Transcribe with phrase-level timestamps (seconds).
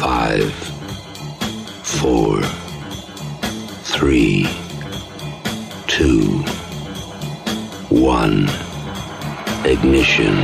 [0.00, 0.50] Five,
[1.84, 2.40] four,
[3.82, 4.48] three,
[5.88, 6.38] two,
[7.90, 8.48] one.
[9.66, 10.36] Ignition.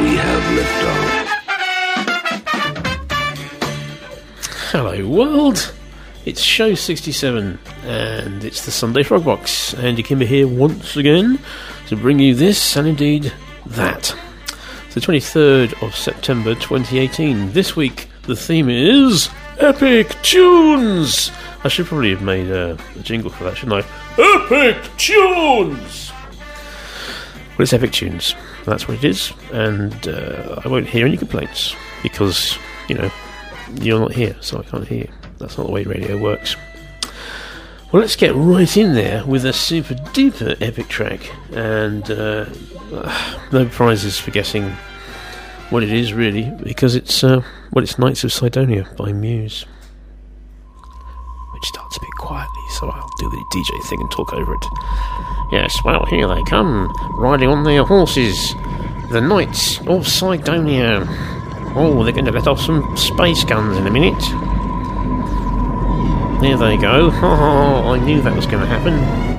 [0.00, 1.10] We have liftoff.
[4.70, 5.74] Hello, world.
[6.24, 9.74] It's show 67, and it's the Sunday Frog Box.
[9.74, 11.38] Andy Kimber here once again
[11.88, 13.34] to bring you this and indeed
[13.66, 14.16] that.
[14.94, 17.50] The 23rd of September 2018.
[17.50, 21.32] This week, the theme is Epic Tunes!
[21.64, 24.22] I should probably have made a, a jingle for that, shouldn't I?
[24.22, 26.12] Epic Tunes!
[27.58, 28.36] Well, it's Epic Tunes.
[28.66, 31.74] That's what it is, and uh, I won't hear any complaints
[32.04, 32.56] because,
[32.88, 33.10] you know,
[33.80, 35.08] you're not here, so I can't hear.
[35.38, 36.54] That's not the way radio works.
[37.90, 42.46] Well, let's get right in there with a super duper epic track, and uh,
[43.52, 44.76] no prizes for guessing
[45.70, 49.66] what it is really, because it's uh, well, it's Knights of Cydonia by Muse,
[51.52, 54.66] which starts a bit quietly, so I'll do the DJ thing and talk over it.
[55.52, 58.54] Yes, well, here they come, riding on their horses,
[59.10, 61.04] the Knights of Cydonia.
[61.76, 64.20] Oh, they're going to let off some space guns in a minute.
[66.40, 67.10] There they go.
[67.10, 69.33] I knew that was going to happen.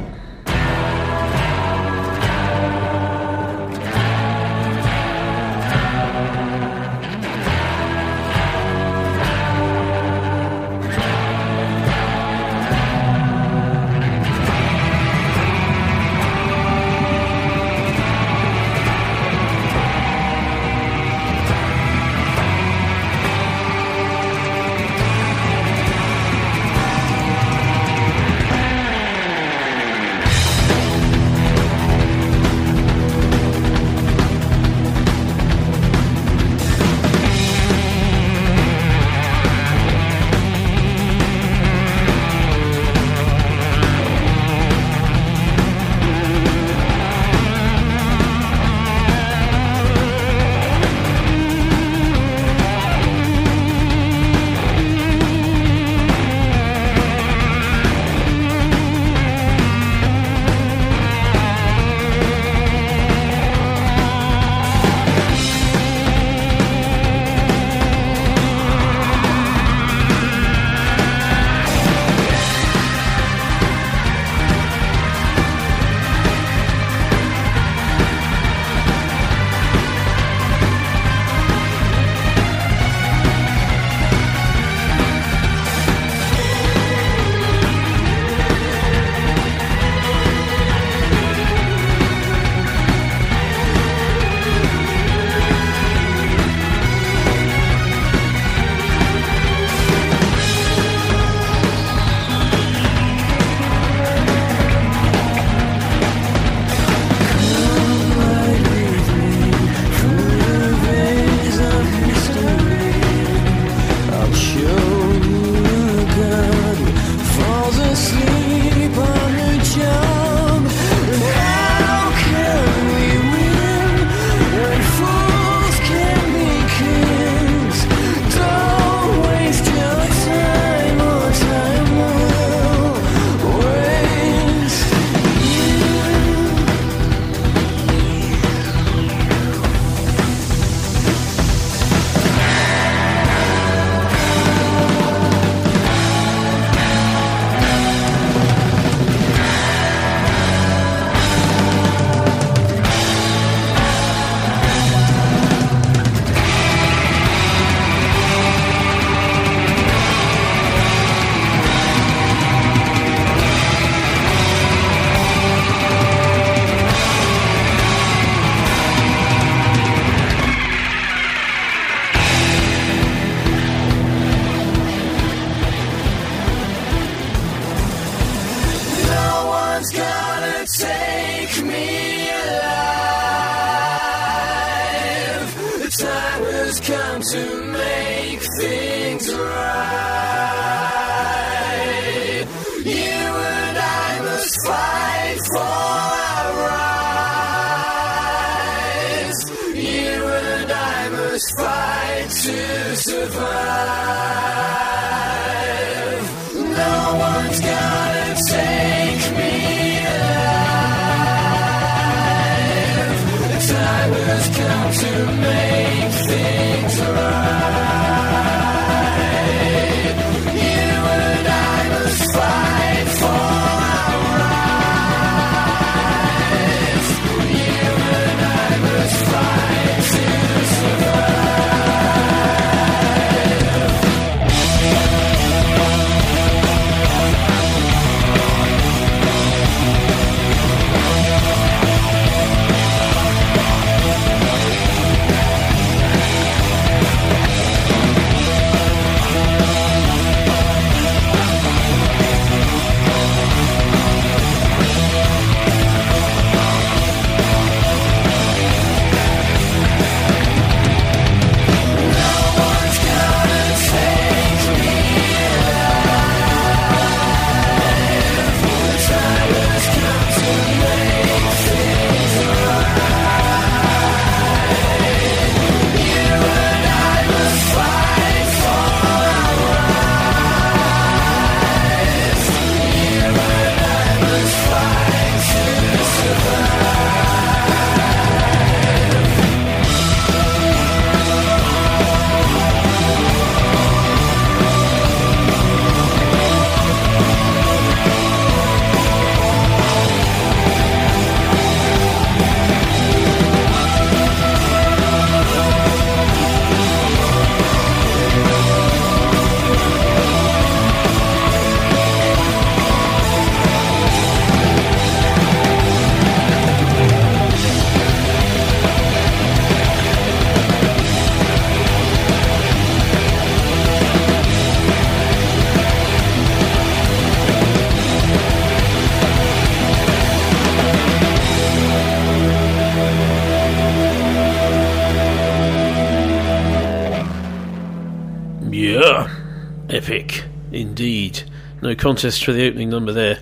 [339.95, 340.43] Epic,
[340.73, 341.49] indeed.
[341.81, 343.39] No contest for the opening number there,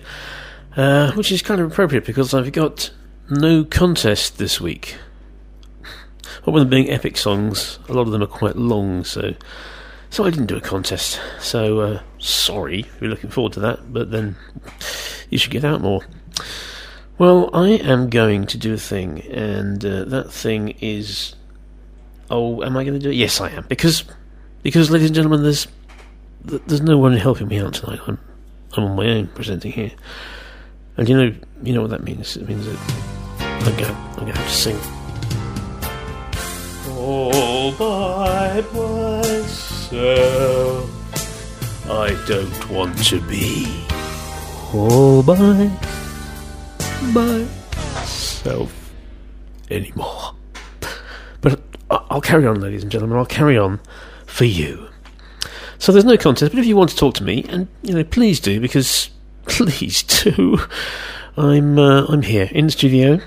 [0.76, 2.92] uh, which is kind of appropriate because I've got
[3.28, 4.96] no contest this week.
[6.44, 9.34] But with them being epic songs, a lot of them are quite long, so
[10.10, 11.20] so I didn't do a contest.
[11.40, 14.36] So uh, sorry if you're looking forward to that, but then
[15.30, 16.02] you should get out more.
[17.18, 21.34] Well, I am going to do a thing, and uh, that thing is.
[22.30, 23.16] Oh, am I going to do it?
[23.16, 24.04] Yes, I am because
[24.62, 25.66] because, ladies and gentlemen, there's
[26.44, 28.00] there's no one helping me out tonight.
[28.06, 28.18] I'm
[28.76, 29.92] I'm on my own presenting here,
[30.96, 32.36] and you know you know what that means.
[32.36, 32.78] It means that
[33.40, 34.78] I'm gonna I'm gonna have to sing.
[36.96, 39.90] All by myself,
[41.90, 43.84] I don't want to be
[44.72, 45.70] all by
[47.12, 48.92] myself
[49.70, 50.34] anymore.
[51.40, 51.60] But
[51.90, 53.18] I'll carry on, ladies and gentlemen.
[53.18, 53.80] I'll carry on
[54.26, 54.88] for you.
[55.84, 58.04] So there's no contest, but if you want to talk to me, and you know,
[58.04, 59.10] please do because
[59.44, 60.58] please do.
[61.36, 63.20] I'm uh, I'm here in the studio,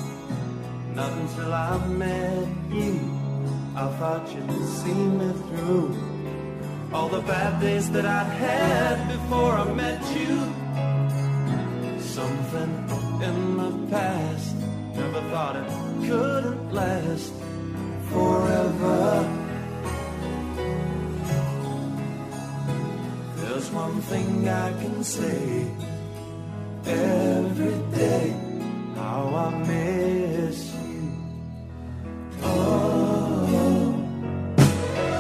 [0.93, 2.99] not until I met you.
[3.75, 5.95] I thought you'd see me through.
[6.93, 10.33] All the bad days that I had before I met you,
[11.99, 14.55] something in the past.
[14.95, 15.67] Never thought it
[16.07, 17.33] couldn't last
[18.11, 19.01] forever.
[23.37, 25.67] There's one thing I can say
[26.85, 28.27] every day
[28.95, 31.11] how I miss you.
[32.43, 33.93] Oh,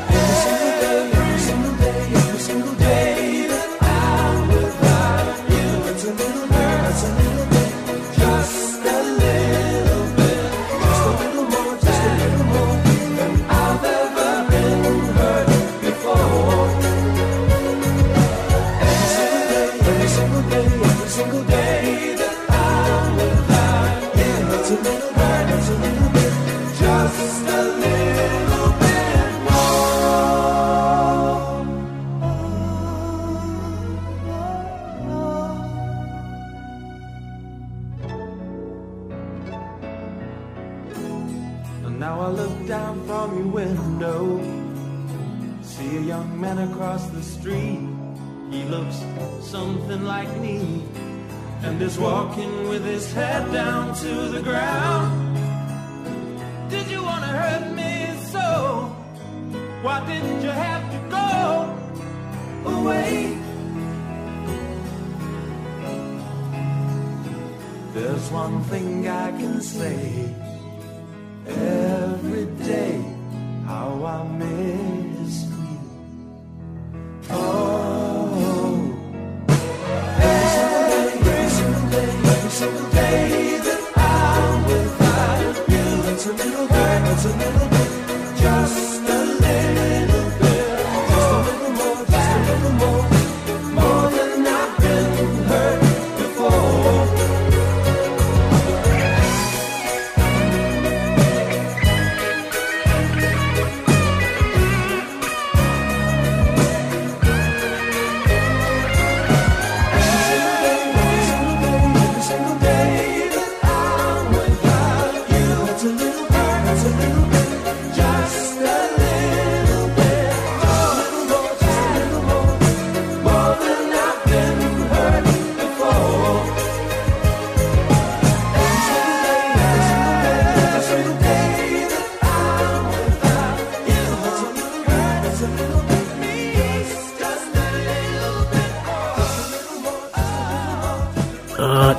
[0.09, 2.82] every single day, every single day, every single day
[51.83, 55.11] is walking with his head down to the ground.
[56.69, 57.93] Did you wanna hurt me
[58.33, 58.47] so?
[59.81, 61.29] Why didn't you have to go
[62.75, 63.37] away?
[67.93, 70.33] There's one thing I can say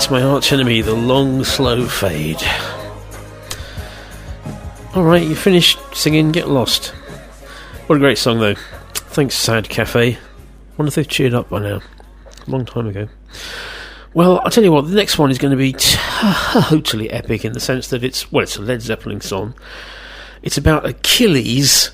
[0.05, 2.43] it's my arch enemy, the long, slow fade.
[4.95, 6.89] Alright, you finished singing Get Lost.
[7.87, 8.55] What a great song, though.
[8.93, 10.19] Thanks, Sad Cafe.
[10.77, 11.81] Wonder if they've cheered up by now.
[12.47, 13.09] A long time ago.
[14.13, 15.73] Well, I'll tell you what, the next one is going to be
[16.69, 19.55] totally epic in the sense that it's, well, it's a Led Zeppelin song.
[20.43, 21.93] It's about Achilles,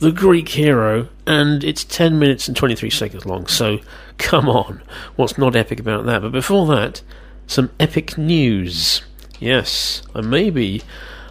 [0.00, 3.78] the Greek hero, and it's 10 minutes and 23 seconds long, so
[4.18, 4.82] come on.
[5.14, 6.22] What's not epic about that?
[6.22, 7.02] But before that,
[7.46, 9.02] some epic news.
[9.38, 10.82] Yes, I may be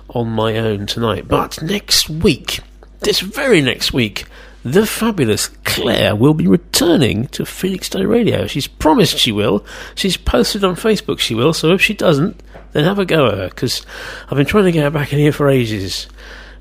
[0.10, 2.60] on my own tonight, but next week,
[3.00, 4.26] this very next week,
[4.64, 8.48] the fabulous Claire will be returning to Phoenix Day Radio.
[8.48, 9.66] She's promised she will.
[9.94, 12.42] She's posted on Facebook she will, so if she doesn't,
[12.72, 13.86] then have a go at her, because
[14.30, 16.08] I've been trying to get her back in here for ages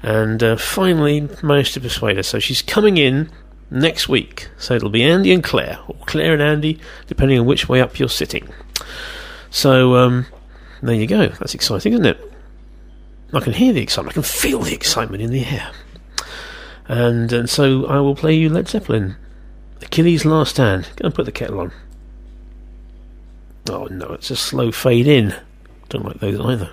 [0.02, 2.22] and uh, finally managed to persuade her.
[2.22, 3.30] So she's coming in
[3.70, 4.48] next week.
[4.58, 7.98] So it'll be Andy and Claire, or Claire and Andy, depending on which way up
[7.98, 8.48] you're sitting.
[9.54, 10.26] So um,
[10.82, 11.28] there you go.
[11.28, 12.32] That's exciting, isn't it?
[13.32, 14.14] I can hear the excitement.
[14.14, 15.70] I can feel the excitement in the air.
[16.88, 19.14] And and so I will play you Led Zeppelin,
[19.80, 20.90] Achilles' Last Stand.
[20.96, 21.72] Go and put the kettle on.
[23.70, 25.32] Oh no, it's a slow fade in.
[25.88, 26.70] Don't like those either.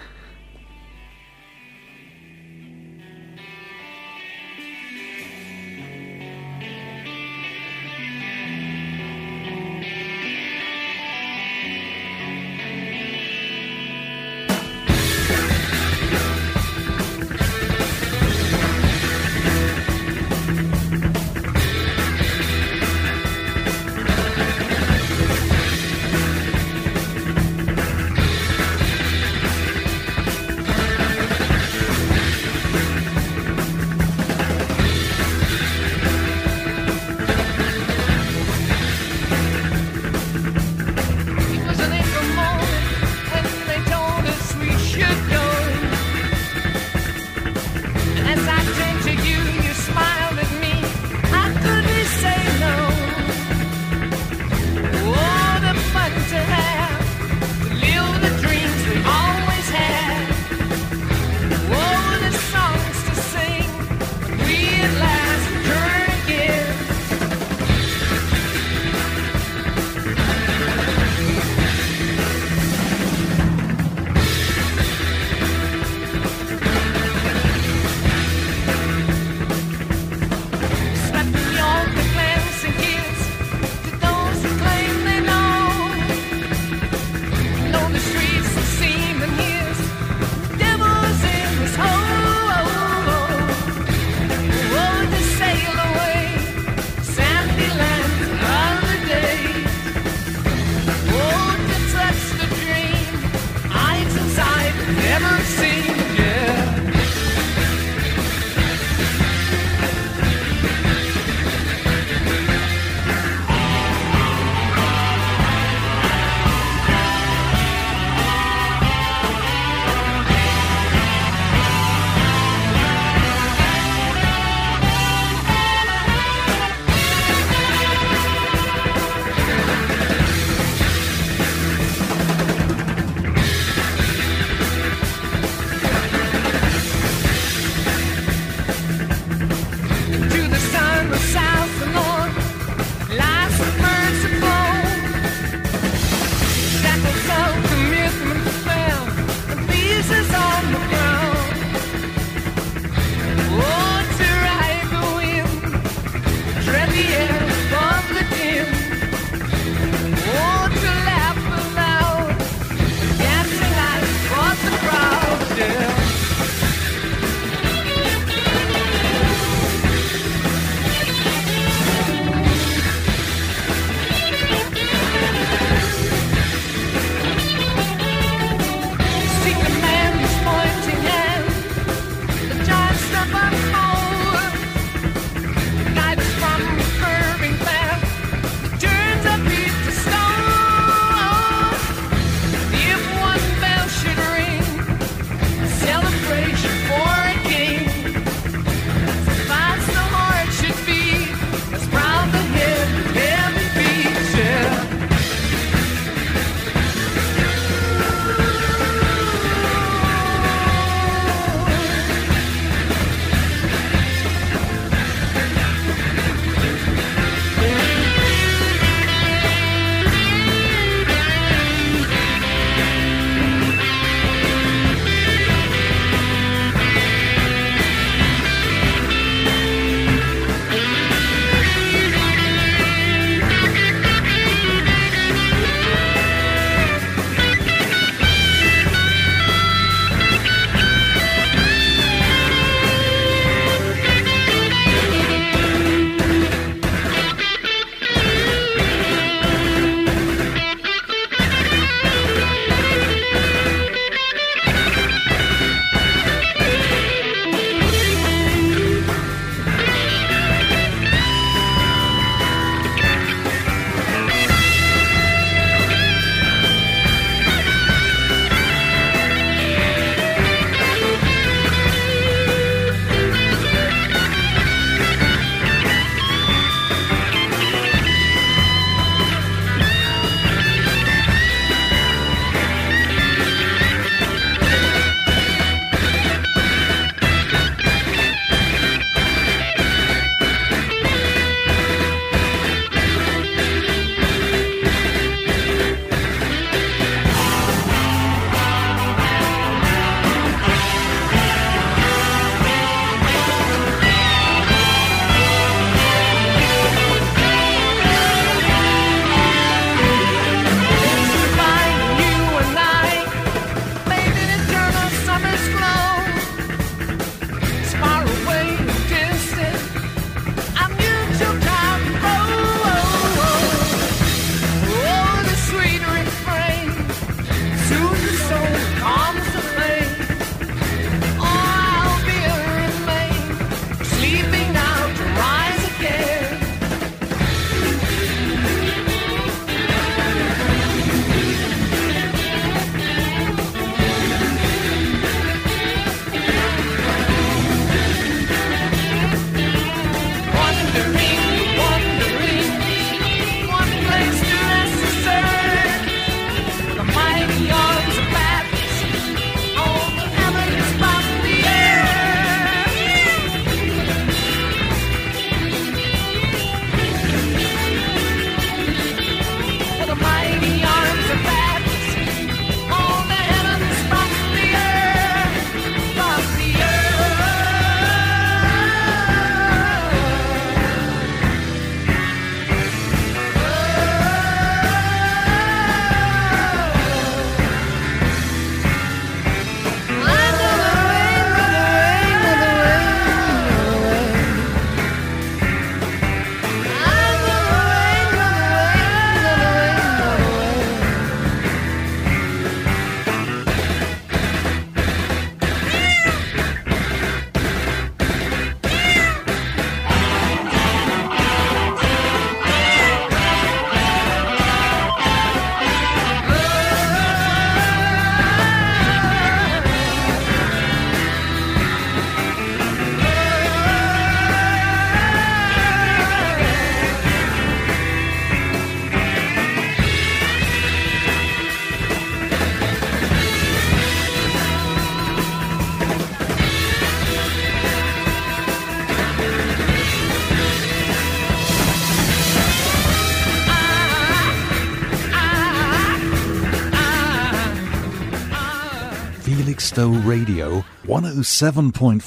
[450.32, 452.24] Radio 107.5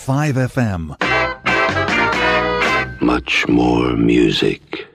[0.53, 0.93] FM.
[3.01, 4.87] Much more music.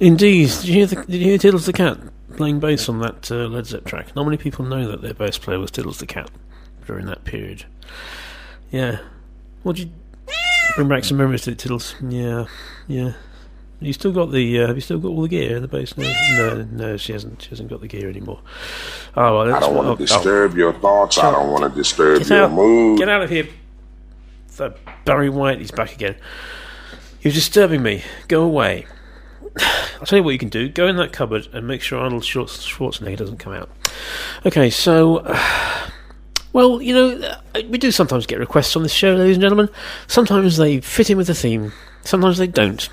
[0.00, 0.50] Indeed.
[0.50, 1.96] Did you hear, the, did you hear Tiddles the Cat
[2.36, 4.14] playing bass on that uh, Led Zepp track?
[4.14, 6.30] Not many people know that their bass player was Tiddles the Cat
[6.86, 7.64] during that period.
[8.70, 8.98] Yeah.
[9.62, 9.94] What did you
[10.74, 11.94] bring back some memories to it, Tiddles?
[12.06, 12.44] Yeah,
[12.86, 13.14] yeah.
[13.80, 14.62] You still got the?
[14.62, 15.96] Uh, have you still got all the gear in the bass?
[15.98, 16.96] No, no, no.
[16.96, 17.42] She hasn't.
[17.42, 18.40] She hasn't got the gear anymore.
[19.14, 20.56] Oh, well, I don't want to oh, disturb oh.
[20.56, 21.18] your thoughts.
[21.18, 22.52] I don't want to disturb Get your out!
[22.52, 22.98] mood.
[22.98, 23.48] Get out of here!
[24.56, 26.16] That Barry White, he's back again.
[27.20, 28.02] You're disturbing me.
[28.28, 28.86] Go away.
[29.58, 30.70] I'll tell you what you can do.
[30.70, 33.68] Go in that cupboard and make sure Arnold Schwarzenegger doesn't come out.
[34.46, 35.18] Okay, so.
[35.26, 35.90] Uh,
[36.56, 39.68] well, you know, uh, we do sometimes get requests on this show, ladies and gentlemen.
[40.06, 41.70] Sometimes they fit in with the theme,
[42.02, 42.88] sometimes they don't.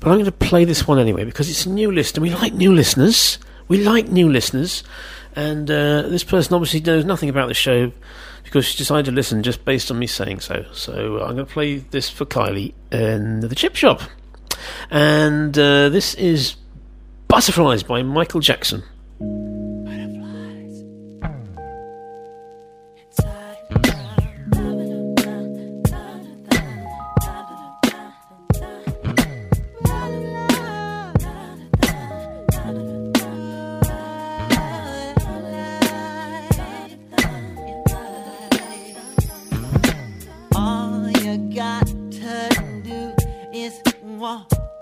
[0.00, 2.30] But I'm going to play this one anyway because it's a new list, and we
[2.30, 3.38] like new listeners.
[3.68, 4.82] We like new listeners.
[5.36, 7.92] And uh, this person obviously knows nothing about the show
[8.42, 10.64] because she decided to listen just based on me saying so.
[10.72, 14.00] So I'm going to play this for Kylie in the chip shop.
[14.90, 16.56] And uh, this is
[17.28, 18.82] Butterflies by Michael Jackson.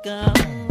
[0.05, 0.63] Walk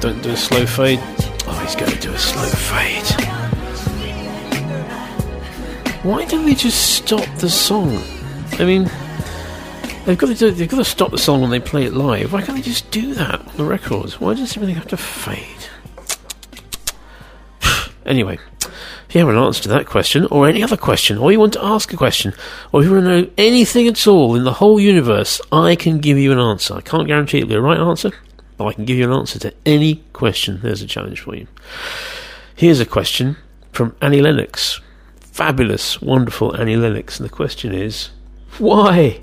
[0.00, 0.98] Don't do a slow fade.
[1.46, 3.06] Oh, he's going to do a slow fade.
[6.02, 8.02] Why don't we just stop the song?
[8.52, 8.90] I mean,
[10.06, 12.32] they've got to do, they've got to stop the song when they play it live.
[12.32, 14.20] Why can't they just do that on the records?
[14.20, 15.68] Why does everything have to fade?
[18.04, 21.38] anyway, if you have an answer to that question, or any other question, or you
[21.38, 22.32] want to ask a question,
[22.72, 26.00] or if you want to know anything at all in the whole universe, I can
[26.00, 26.74] give you an answer.
[26.74, 28.10] I can't guarantee it'll be the right answer,
[28.60, 30.60] but I can give you an answer to any question.
[30.62, 31.46] There's a challenge for you.
[32.54, 33.38] Here's a question
[33.72, 34.82] from Annie Lennox.
[35.18, 37.18] Fabulous, wonderful Annie Lennox.
[37.18, 38.10] And the question is,
[38.58, 39.18] why?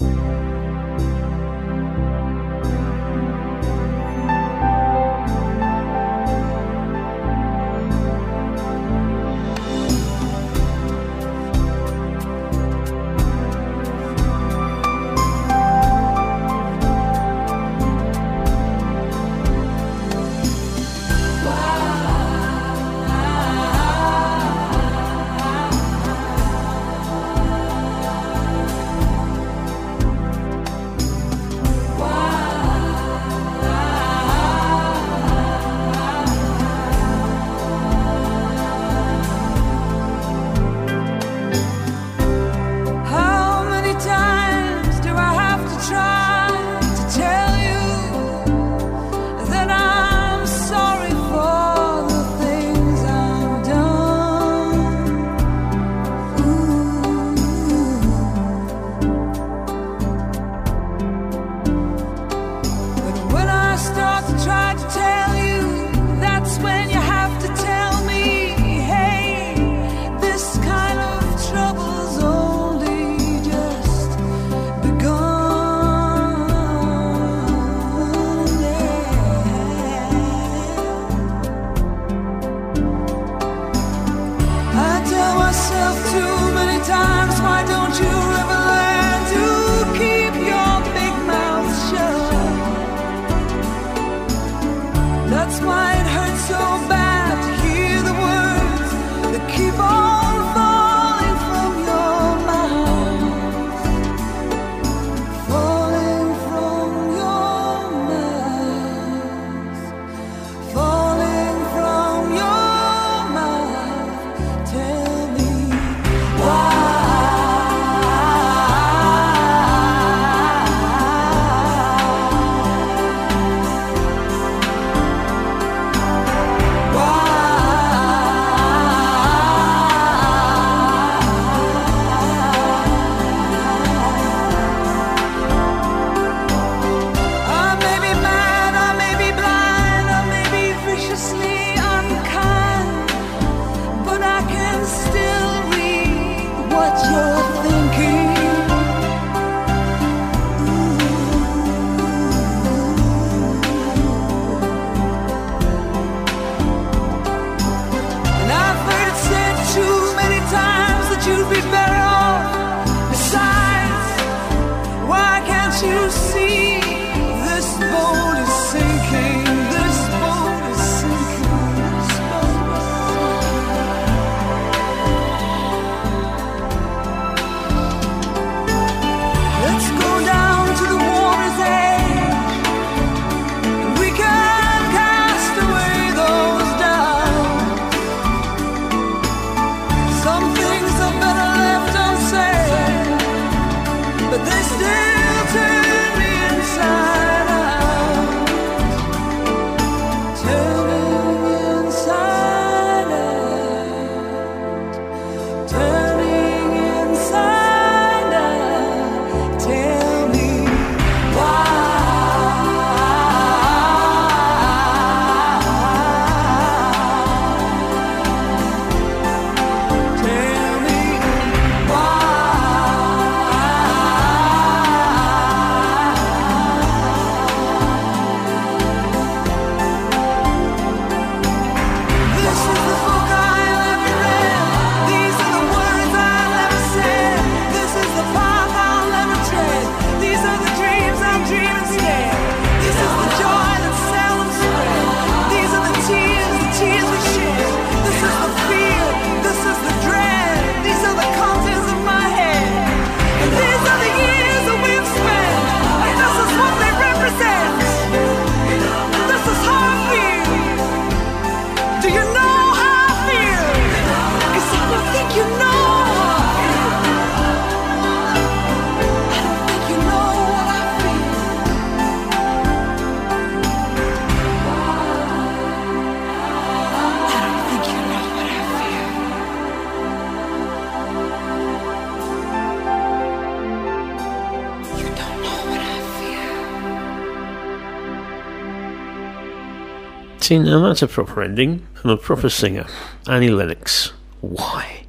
[290.48, 292.88] See, now that's a proper ending from a proper singer,
[293.28, 294.14] Annie Lennox.
[294.40, 295.04] Why?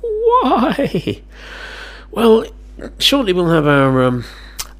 [0.00, 1.20] Why?
[2.12, 2.46] Well,
[3.00, 4.24] shortly we'll have our um,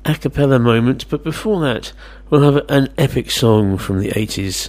[0.04, 1.92] a cappella moment, but before that,
[2.30, 4.68] we'll have an epic song from the 80s.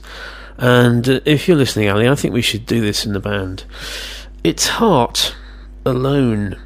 [0.58, 3.65] And uh, if you're listening, Ali, I think we should do this in the band.
[4.43, 5.36] It's Heart
[5.86, 6.60] Alone.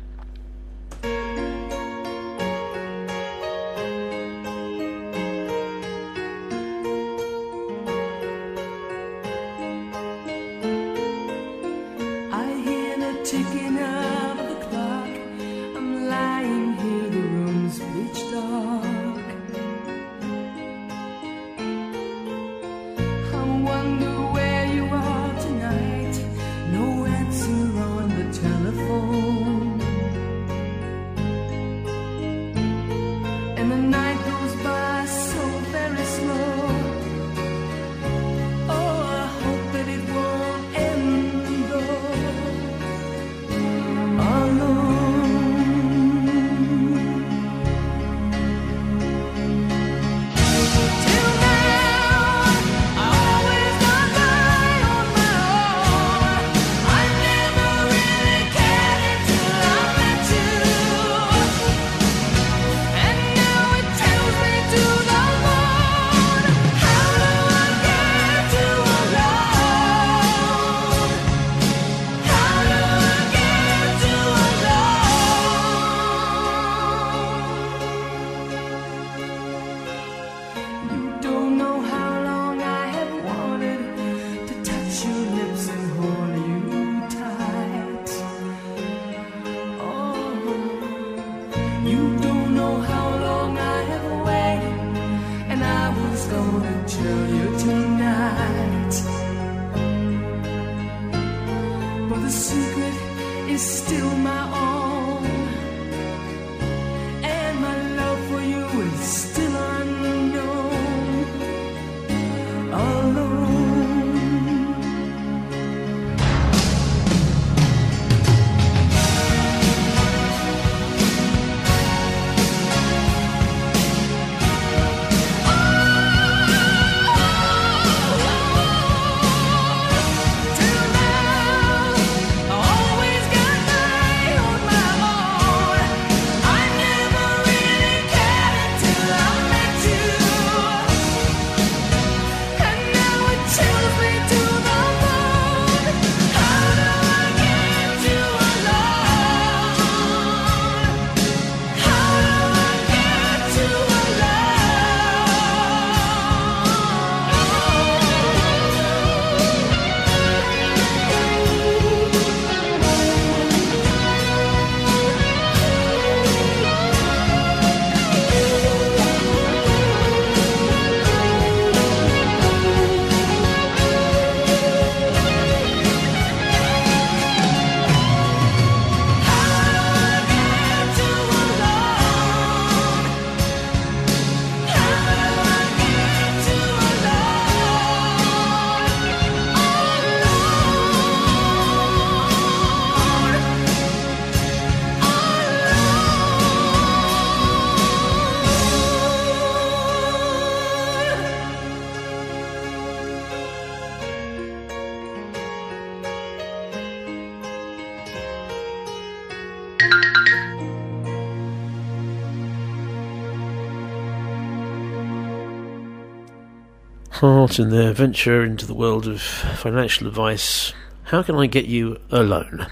[217.49, 220.71] Heart in their venture into the world of financial advice.
[221.05, 222.67] How can I get you a loan?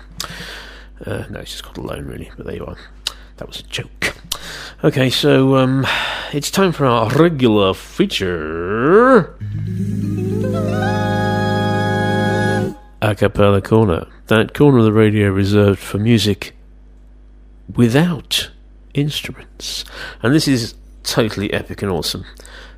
[1.03, 2.77] Uh, no, it's just called a loan, really, but there you are.
[3.37, 4.15] That was a joke.
[4.83, 5.87] Okay, so um,
[6.31, 9.35] it's time for our regular feature.
[13.01, 14.05] A cappella corner.
[14.27, 16.55] That corner of the radio reserved for music
[17.75, 18.51] without
[18.93, 19.85] instruments.
[20.21, 22.25] And this is totally epic and awesome.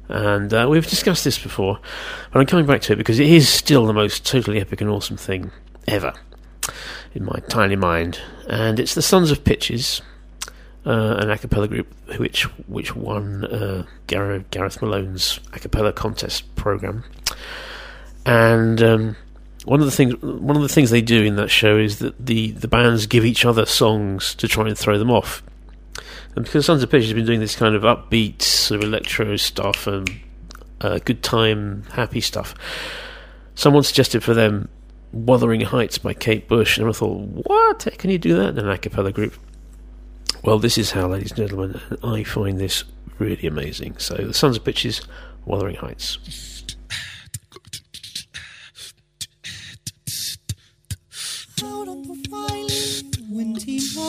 [0.10, 1.80] And uh, we've discussed this before,
[2.32, 4.90] but I'm coming back to it because it is still the most totally epic and
[4.90, 5.52] awesome thing
[5.88, 6.14] ever
[7.14, 8.20] in my tiny mind.
[8.48, 10.02] And it's the Sons of Pitches,
[10.86, 16.56] uh, an a cappella group which which won uh, Gareth, Gareth Malone's a cappella contest
[16.56, 17.04] program.
[18.26, 19.16] And um,
[19.66, 22.26] one of the things one of the things they do in that show is that
[22.26, 25.44] the, the bands give each other songs to try and throw them off.
[26.36, 29.36] And because Sons of Pitch has been doing this kind of upbeat sort of electro
[29.36, 30.10] stuff and
[30.82, 32.54] uh, good time, happy stuff,
[33.56, 34.70] someone suggested for them
[35.12, 37.84] Wuthering Heights by Kate Bush, and I thought, what?
[37.84, 39.34] How can you do that in an a cappella group?
[40.44, 42.84] Well, this is how, ladies and gentlemen, and I find this
[43.18, 43.98] really amazing.
[43.98, 45.02] So, the Sons of Pitches,
[45.46, 46.59] Wuthering Heights.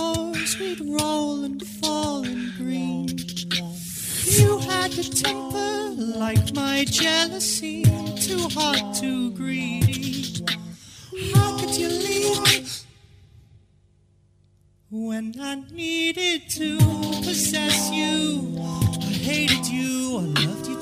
[0.00, 3.08] Moors, we'd roll and fall in green.
[4.38, 5.94] You had a temper
[6.24, 7.84] like my jealousy,
[8.26, 10.44] too hot, too greedy.
[11.34, 12.84] How could you leave
[14.90, 16.78] when I needed to
[17.26, 18.56] possess you?
[18.58, 20.79] I hated you, I loved you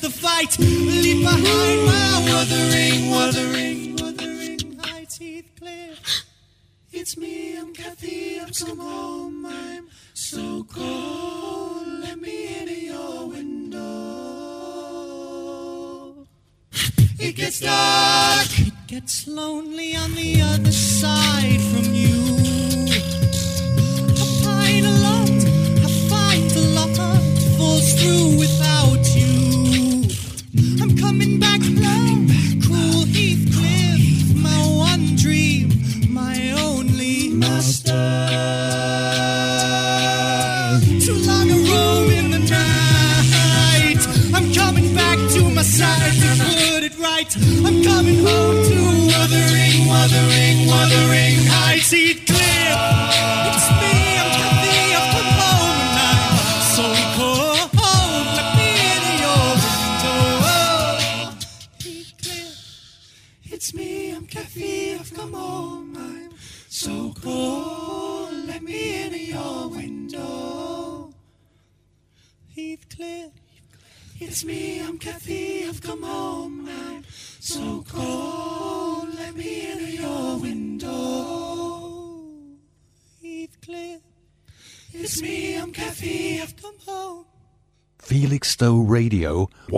[0.00, 0.58] the fight.
[0.58, 6.24] Leave behind my wuthering, wuthering, wuthering heights, Heathcliff.
[6.92, 9.46] It's me, I'm Cathy, I've come home.
[9.46, 11.86] I'm so cold.
[12.00, 13.80] Let me into your window.
[17.18, 18.48] It gets dark.
[18.58, 22.39] It gets lonely on the other side from you.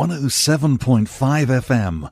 [0.02, 1.06] 107.5
[1.46, 2.10] FM.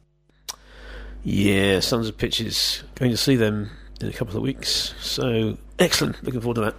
[1.24, 2.84] Yeah, Sons of Pitches.
[2.95, 3.68] Going to see them
[4.01, 4.95] in a couple of weeks.
[5.01, 6.22] So, excellent.
[6.22, 6.76] Looking forward to that.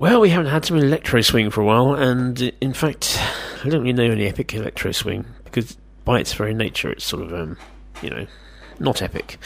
[0.00, 3.16] Well, we haven't had some electro swing for a while, and uh, in fact,
[3.64, 7.22] I don't really know any epic electro swing because, by its very nature, it's sort
[7.22, 7.56] of, um,
[8.02, 8.26] you know,
[8.80, 9.38] not epic.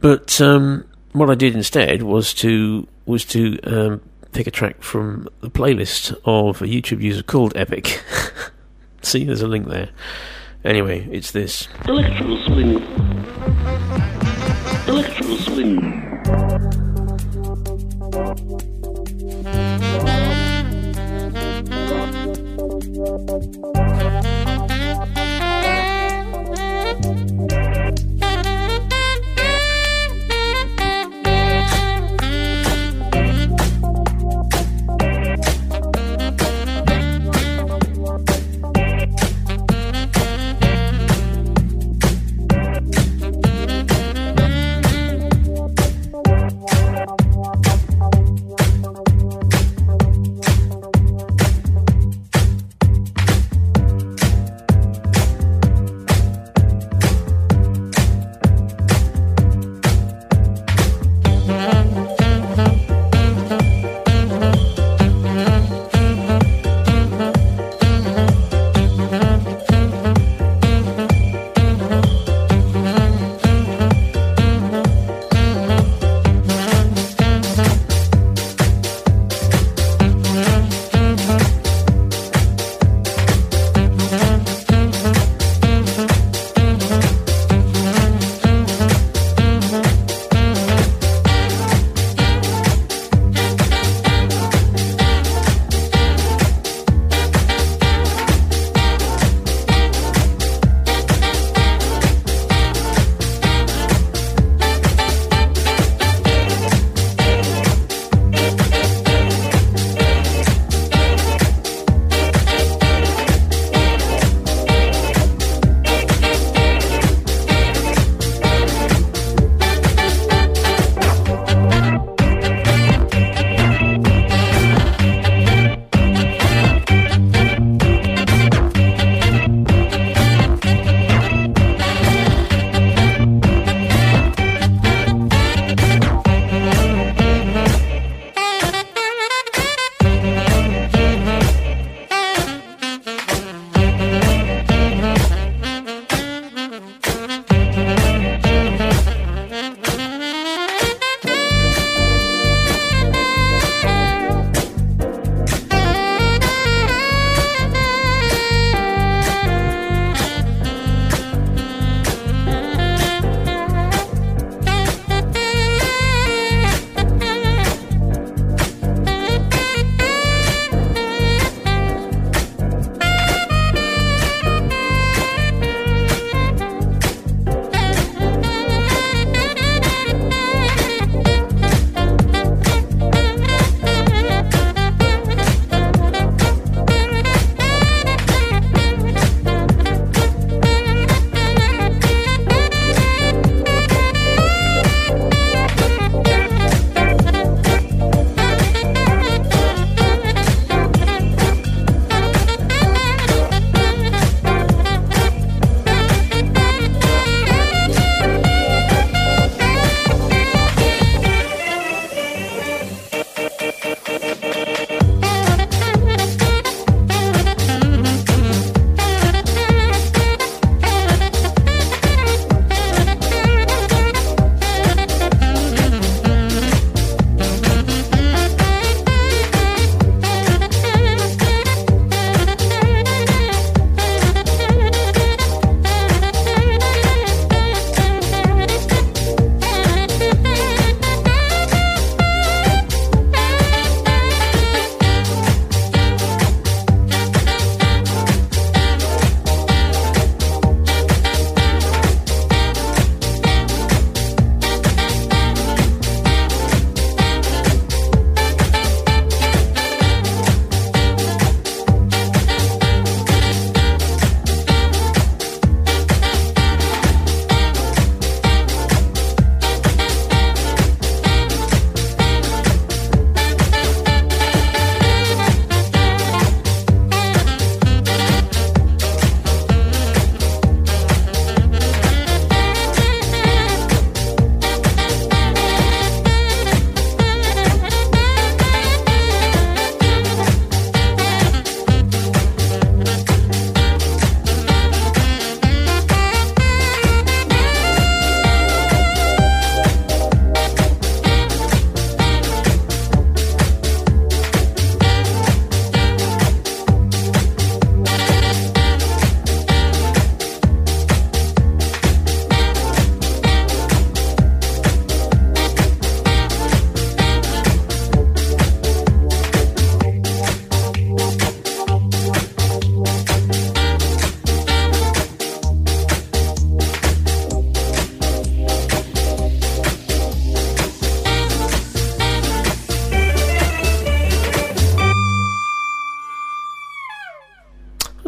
[0.00, 4.00] But um, what I did instead was to was to um,
[4.32, 8.02] pick a track from the playlist of a YouTube user called Epic.
[9.02, 9.90] See, there's a link there.
[10.64, 11.68] Anyway, it's this.
[11.86, 12.82] Electro swing.
[14.86, 16.08] Electro swing.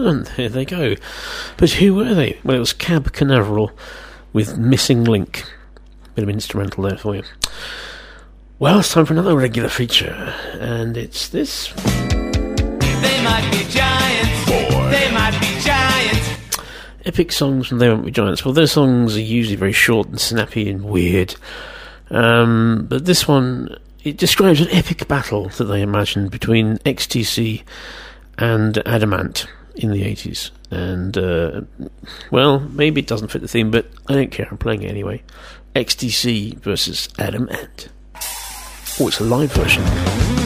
[0.00, 0.36] '67.
[0.36, 0.94] There they go.
[1.56, 2.38] But who were they?
[2.44, 3.72] Well, it was Cab Canaveral
[4.32, 5.44] with Missing Link.
[6.14, 7.22] Bit of instrumental there for you.
[8.58, 11.72] Well, it's time for another regular feature, and it's this.
[11.72, 14.46] They might be giants.
[14.46, 14.90] Boy.
[14.90, 16.58] They might be giants.
[17.06, 18.44] Epic songs from They Won't Be Giants.
[18.44, 21.34] Well, their songs are usually very short and snappy and weird.
[22.10, 27.62] Um, but this one, it describes an epic battle that they imagined between XTC
[28.36, 29.46] and Adam Ant
[29.82, 30.50] in the 80s.
[30.70, 31.62] And, uh,
[32.30, 34.46] well, maybe it doesn't fit the theme, but I don't care.
[34.50, 35.22] I'm playing it anyway.
[35.74, 37.88] XTC versus Adam Ant.
[39.00, 40.39] Oh, it's a live version.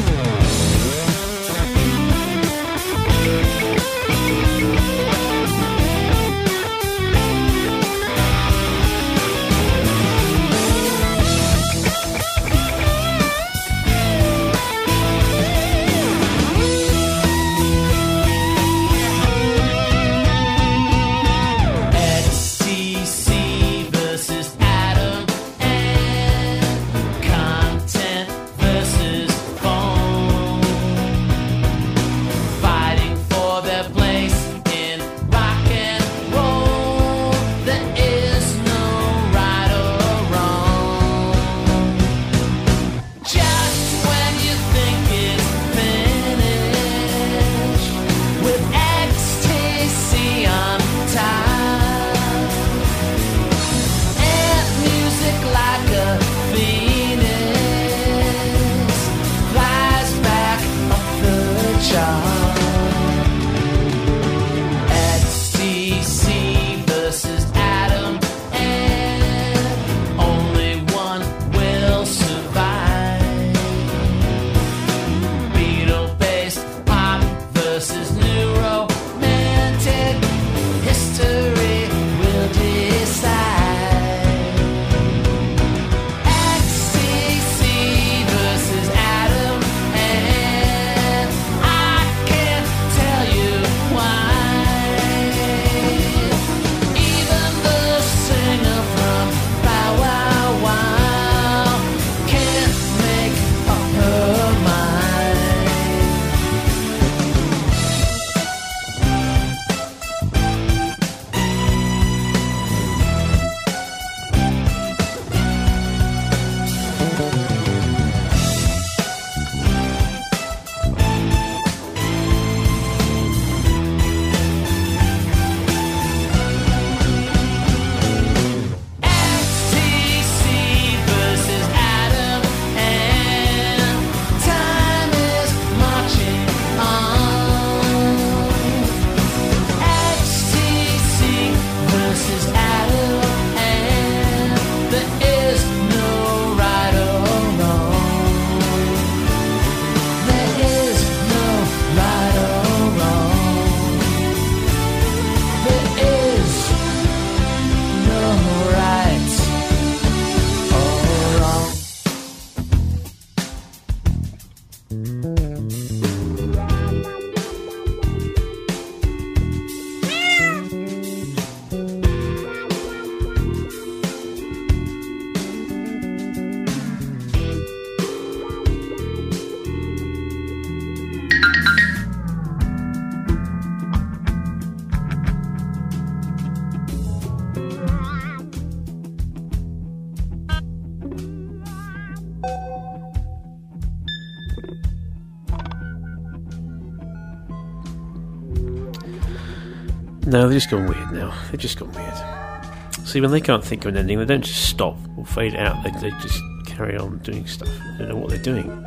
[200.35, 201.33] No, they've just gone weird now.
[201.49, 203.07] They've just gone weird.
[203.07, 205.85] See, when they can't think of an ending, they don't just stop or fade out.
[205.85, 207.69] They, they just carry on doing stuff.
[207.69, 208.85] They don't know what they're doing.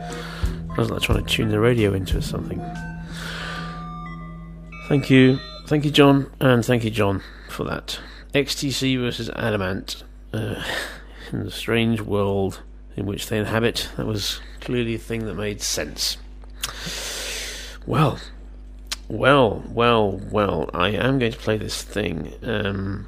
[0.77, 2.59] It's like trying to tune the radio into something.
[4.89, 5.39] Thank you.
[5.67, 6.29] Thank you, John.
[6.41, 7.97] And thank you, John, for that.
[8.33, 10.03] XTC versus Adam Ant.
[10.33, 10.61] Uh,
[11.31, 12.61] in the strange world
[12.97, 16.17] in which they inhabit, that was clearly a thing that made sense.
[17.85, 18.19] Well,
[19.09, 20.69] well, well, well.
[20.73, 23.07] I am going to play this thing, um,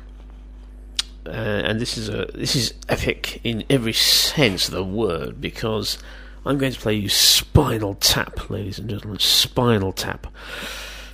[1.26, 5.97] uh, and this is a this is epic in every sense of the word because
[6.45, 9.20] I'm going to play you Spinal Tap, ladies and gentlemen.
[9.20, 10.28] Spinal Tap.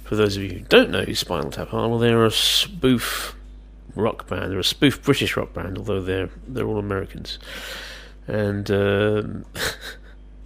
[0.04, 3.36] For those of you who don't know who Spinal Tap are, well, they're a spoof
[3.96, 4.52] rock band.
[4.52, 7.40] They're a spoof British rock band, although they're they're all Americans.
[8.28, 9.46] And um,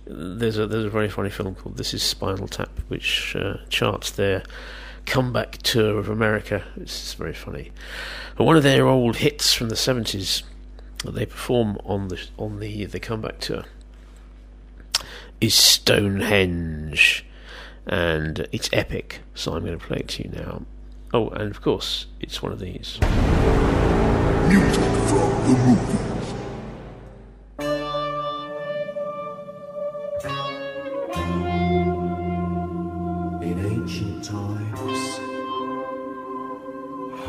[0.10, 4.10] there's a there's a very funny film called This Is Spinal Tap, which uh, charts
[4.12, 4.44] their
[5.06, 6.64] comeback tour of America.
[6.76, 7.72] It's very funny.
[8.36, 10.44] But one of their old hits from the seventies
[11.04, 13.66] that they perform on the on the the comeback tour
[15.40, 17.26] is Stonehenge,
[17.86, 19.20] and it's epic.
[19.36, 20.64] So I'm going to play it to you now.
[21.14, 23.00] Oh, and of course, it's one of these.
[24.50, 26.09] Music from the movies.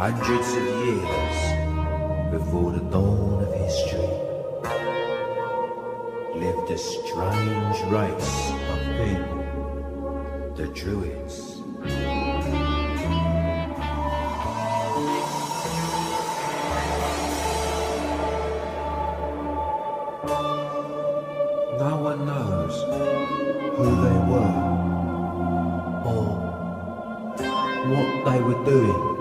[0.00, 1.36] Hundreds of years
[2.32, 4.00] before the dawn of history,
[6.40, 11.58] lived a strange race of people, the Druids.
[21.78, 22.74] No one knows
[23.76, 24.56] who they were
[26.08, 26.24] or
[27.92, 29.19] what they were doing.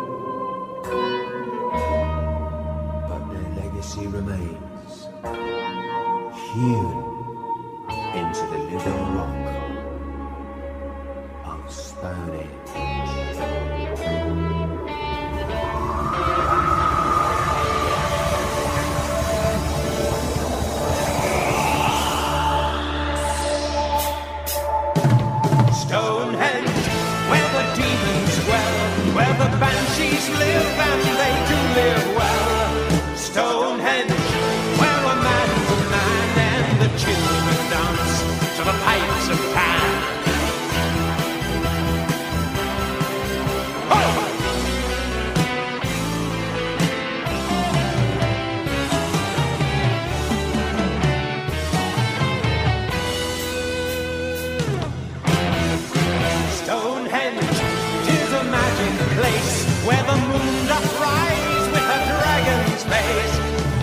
[60.78, 63.36] Rise with a dragon's face.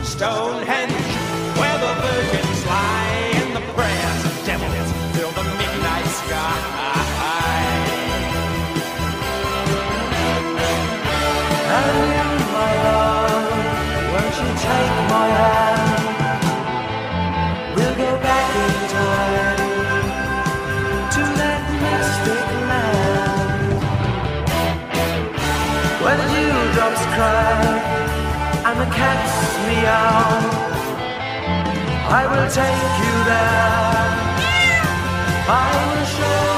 [0.08, 0.85] Stonehenge,
[28.98, 29.34] cats
[29.66, 30.26] meow.
[32.20, 34.06] I will take you there.
[35.48, 36.55] I will show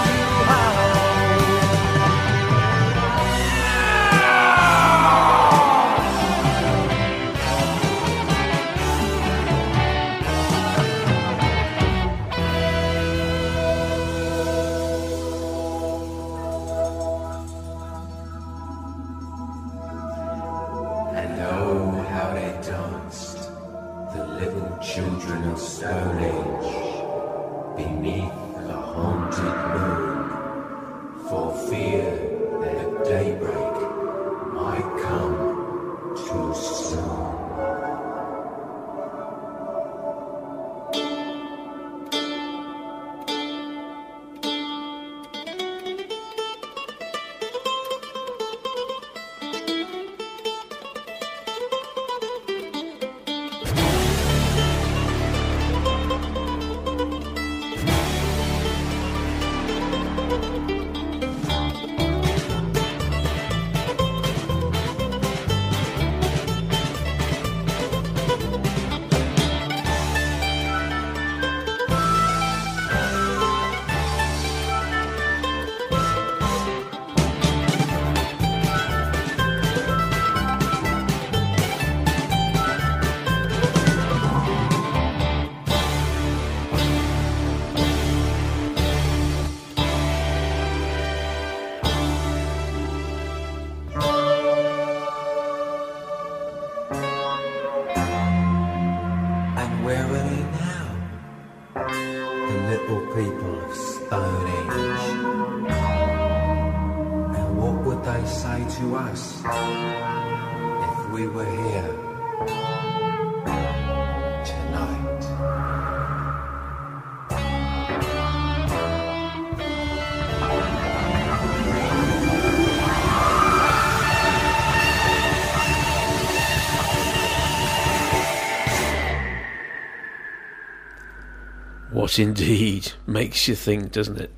[132.08, 134.32] What indeed makes you think, doesn't it?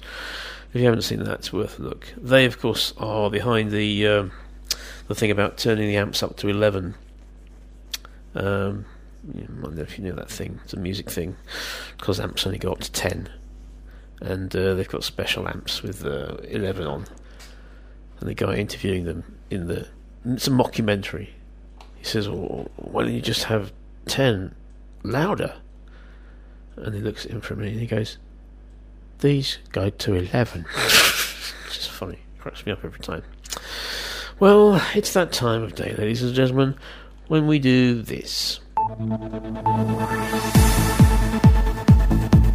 [0.75, 2.13] If you haven't seen that, it's worth a look.
[2.17, 4.33] They, of course, are behind the um,
[5.07, 6.97] the thing about turning the amps up to eleven.
[8.35, 8.87] Um,
[9.23, 10.59] know if you know that thing.
[10.65, 11.37] It's a music thing
[11.97, 13.29] because amps only go up to ten,
[14.21, 17.07] and uh, they've got special amps with uh, eleven on.
[18.19, 19.87] And the guy interviewing them in the
[20.25, 21.29] it's a mockumentary.
[21.99, 23.73] He says, well, "Why don't you just have
[24.07, 24.57] ten
[25.05, 25.55] louder?"
[26.77, 28.19] And he looks at him for a minute and he goes,
[29.21, 30.65] "These go to 11.
[30.75, 33.23] Just funny, cracks me up every time.
[34.39, 36.77] Well, it's that time of day, ladies and gentlemen,
[37.29, 38.61] when we do this.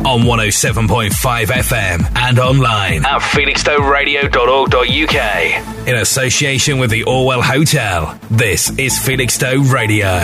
[0.05, 1.09] on 107.5
[1.47, 5.87] FM and online at felixstoweradio.org.uk.
[5.87, 10.19] In association with the Orwell Hotel, this is Felixstowe Radio.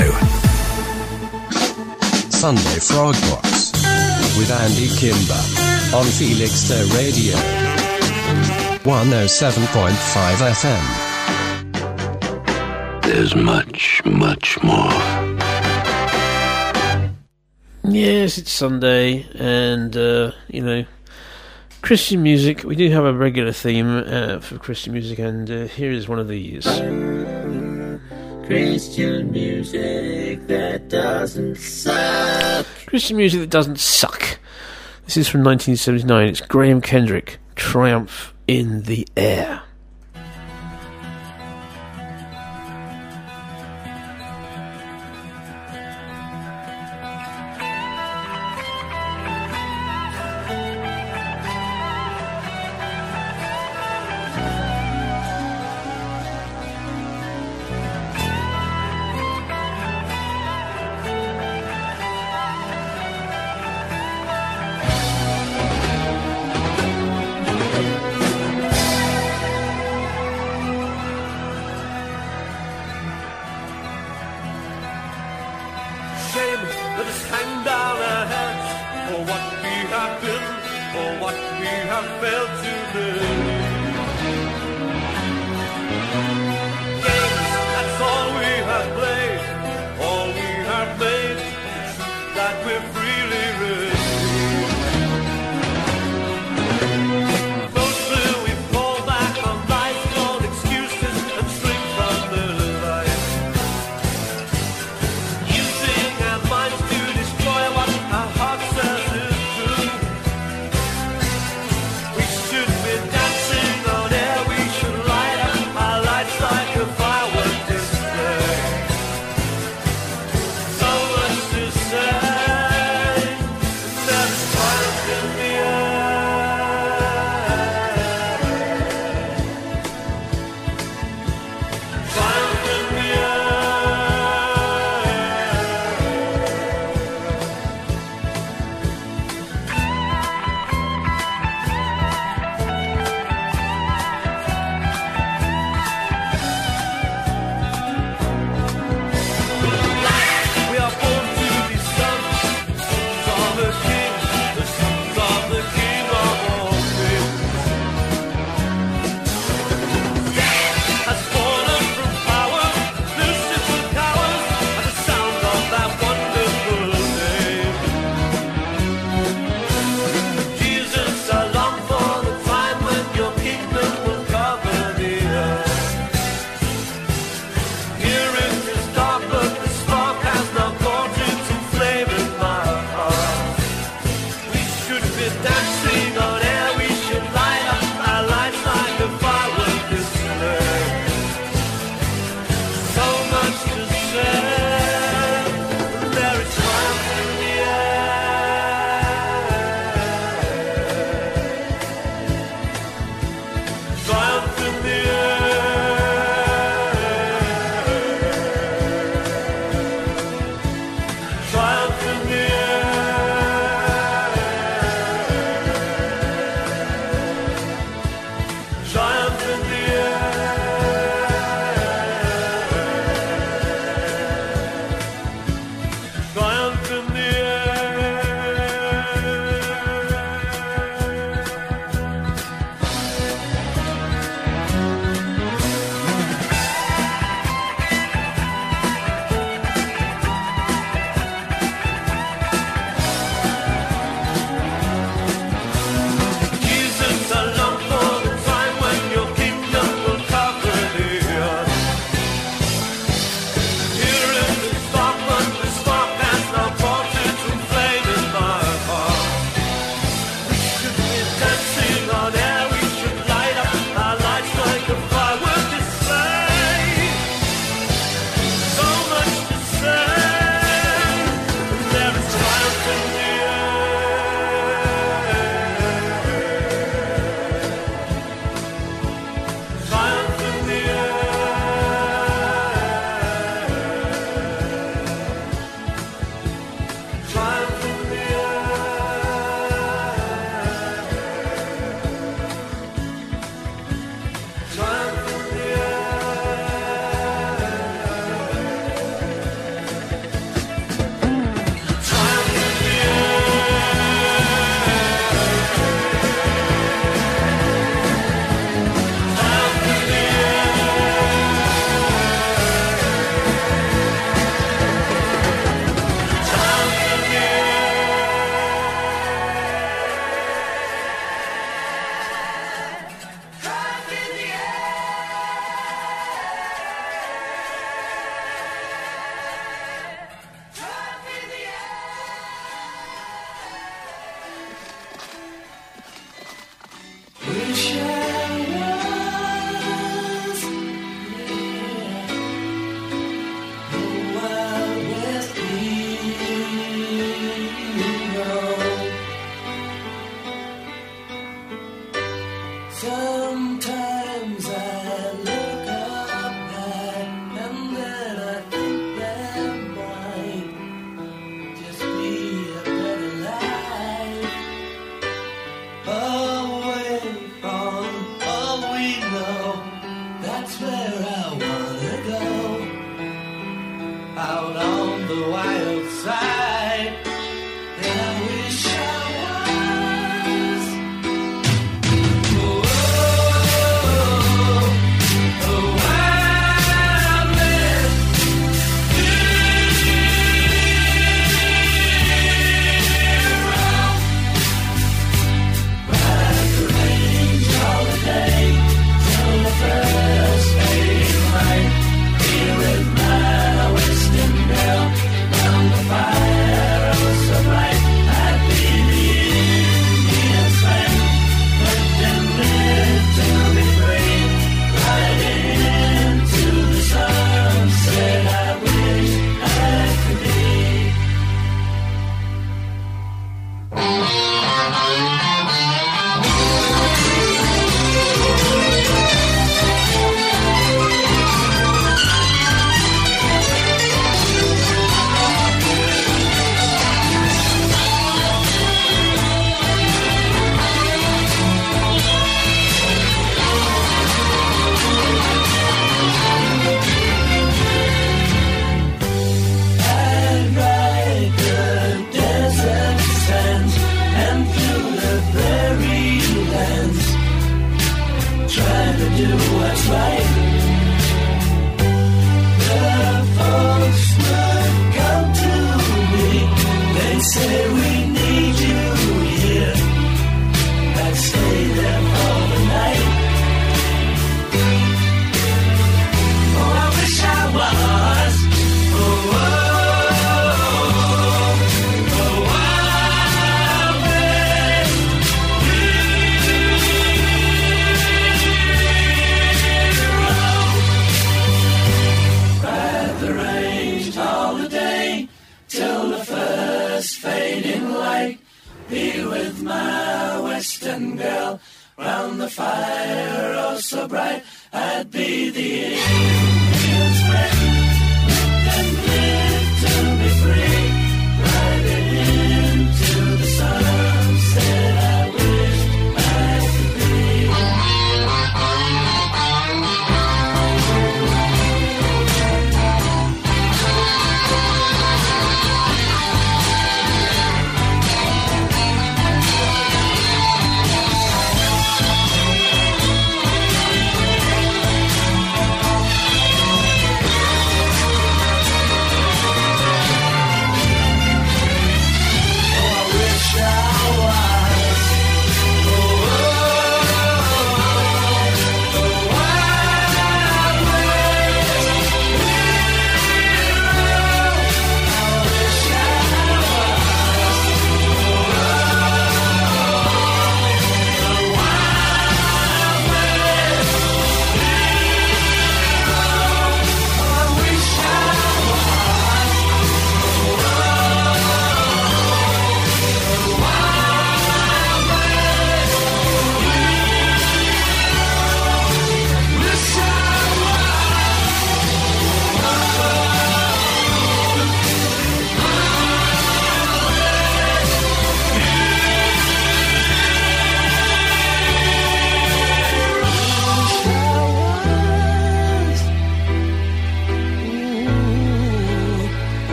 [2.29, 3.70] Sunday Frog Box
[4.37, 5.41] with Andy Kimber
[5.95, 7.35] on Felixstowe Radio
[8.83, 9.91] 107.5
[10.51, 10.85] FM.
[13.03, 14.91] There's much, much more.
[17.83, 20.85] Yes, it's Sunday, and, uh, you know,
[21.81, 22.63] Christian music.
[22.63, 26.19] We do have a regular theme uh, for Christian music, and uh, here is one
[26.19, 26.65] of these.
[28.45, 32.65] Christian music that doesn't suck.
[32.91, 34.37] Christian music that doesn't suck.
[35.05, 36.27] This is from 1979.
[36.27, 39.61] It's Graham Kendrick, Triumph in the Air.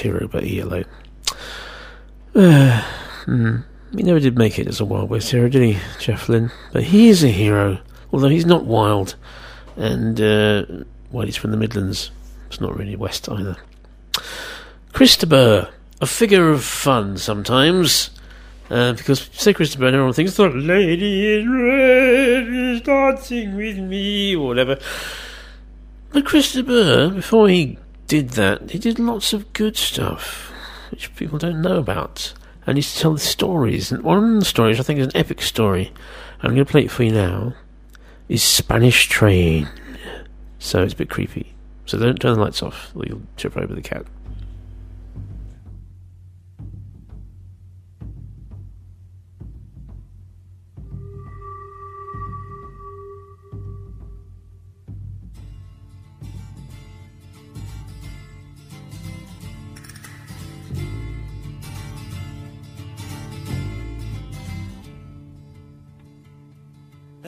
[0.00, 0.84] Hero but ELO.
[2.34, 2.82] Uh,
[3.24, 3.56] hmm,
[3.94, 6.50] he never did make it as a Wild West hero, did he, Jeff Lynne?
[6.72, 7.78] But he is a hero,
[8.12, 9.16] although he's not wild.
[9.76, 10.64] And, uh,
[11.24, 12.10] he's from the Midlands.
[12.48, 13.56] It's not really West either.
[14.92, 15.70] Christopher,
[16.00, 18.10] a figure of fun sometimes.
[18.70, 24.36] Uh, because say Christopher, and everyone thinks the lady in red is dancing with me,
[24.36, 24.78] or whatever.
[26.12, 27.78] But Christopher, before he
[28.10, 30.52] did that, he did lots of good stuff,
[30.90, 32.34] which people don't know about.
[32.66, 33.92] And he used to tell the stories.
[33.92, 35.92] And one of the stories, I think, is an epic story.
[36.42, 37.54] I'm going to play it for you now.
[38.28, 39.68] Is Spanish Train.
[40.58, 41.54] So it's a bit creepy.
[41.86, 44.04] So don't turn the lights off, or you'll trip over the cat.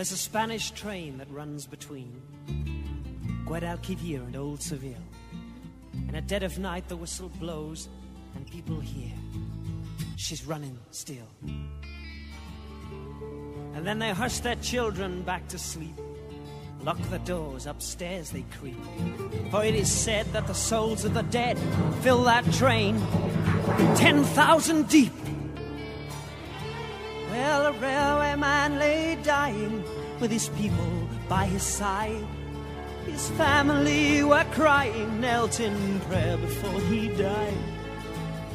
[0.03, 2.21] There's a Spanish train that runs between
[3.47, 4.97] Guadalquivir and Old Seville.
[5.93, 7.89] And at dead of night, the whistle blows,
[8.35, 9.13] and people hear
[10.17, 11.29] she's running still.
[13.75, 15.95] And then they hush their children back to sleep.
[16.83, 18.83] Lock the doors, upstairs they creep.
[19.53, 21.57] For it is said that the souls of the dead
[22.01, 22.99] fill that train
[23.95, 25.13] 10,000 deep.
[28.43, 29.85] Man lay dying
[30.21, 32.27] with his people by his side.
[33.07, 37.63] His family were crying, knelt in prayer before he died.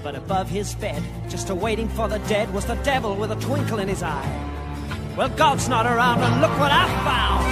[0.04, 3.80] But above his bed, just awaiting for the dead, was the devil with a twinkle
[3.80, 4.34] in his eye.
[5.18, 7.44] Well, God's not around, and look what I found.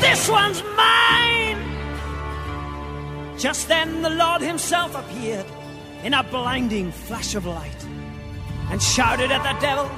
[0.00, 1.58] This one's mine!
[3.38, 5.46] Just then the Lord himself appeared
[6.02, 7.84] in a blinding flash of light
[8.70, 9.90] and shouted at the devil,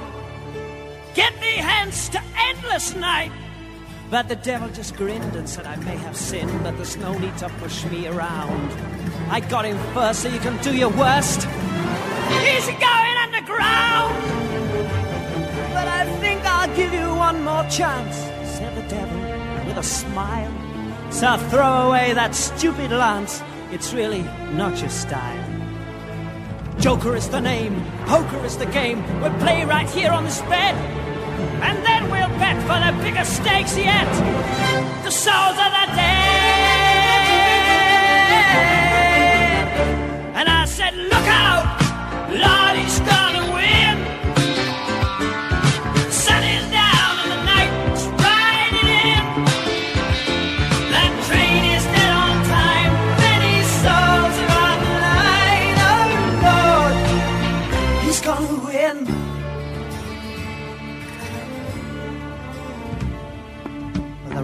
[1.13, 3.31] Get me hence to endless night!
[4.09, 7.37] But the devil just grinned and said, I may have sinned, but there's no need
[7.37, 8.71] to push me around.
[9.29, 11.43] I got him first, so you can do your worst.
[12.45, 14.15] He's going underground!
[15.73, 18.15] But I think I'll give you one more chance,
[18.57, 19.19] said the devil
[19.67, 20.51] with a smile.
[21.11, 23.41] So throw away that stupid lance,
[23.71, 24.23] it's really
[24.53, 25.42] not your style.
[26.83, 29.01] Joker is the name, poker is the game.
[29.21, 30.75] We'll play right here on this bed.
[31.63, 34.05] And then we'll bet for the biggest stakes yet.
[35.05, 36.43] The souls of the dead.
[40.35, 41.63] And I said, look out,
[42.29, 42.82] Lord,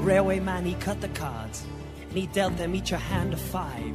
[0.09, 1.63] railway man, he cut the cards,
[2.01, 3.93] and he dealt them each a hand of five.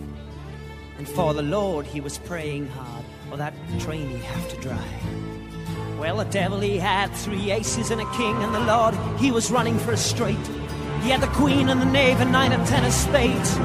[0.97, 5.99] And for the Lord, he was praying hard, or that train he'd have to drive.
[5.99, 9.51] Well, the devil, he had three aces and a king, and the Lord, he was
[9.51, 10.47] running for a straight.
[11.03, 13.57] He had the queen and the knave and nine and ten of spades.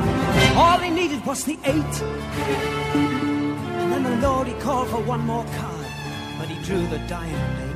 [0.55, 1.95] All he needed was the eight.
[3.79, 5.85] And then the Lord, he called for one more card,
[6.39, 7.75] but he drew the diamond eight.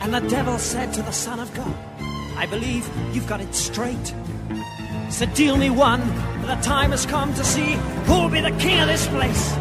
[0.00, 1.74] And the devil said to the Son of God,
[2.38, 4.14] I believe you've got it straight.
[5.10, 6.00] So deal me one,
[6.42, 7.72] the time has come to see
[8.06, 9.52] who'll be the king of this place.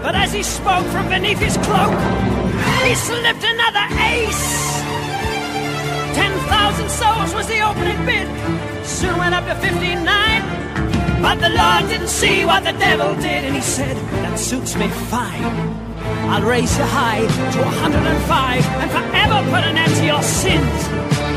[0.00, 1.92] But as he spoke from beneath his cloak,
[2.86, 4.80] he slipped another ace.
[6.14, 8.28] Ten thousand souls was the opening bid,
[8.86, 10.42] soon went up to fifty-nine.
[11.20, 14.88] But the Lord didn't see what the devil did, and he said, That suits me
[15.10, 15.44] fine.
[16.30, 20.89] I'll raise you high to 105 and forever put an end to your sins.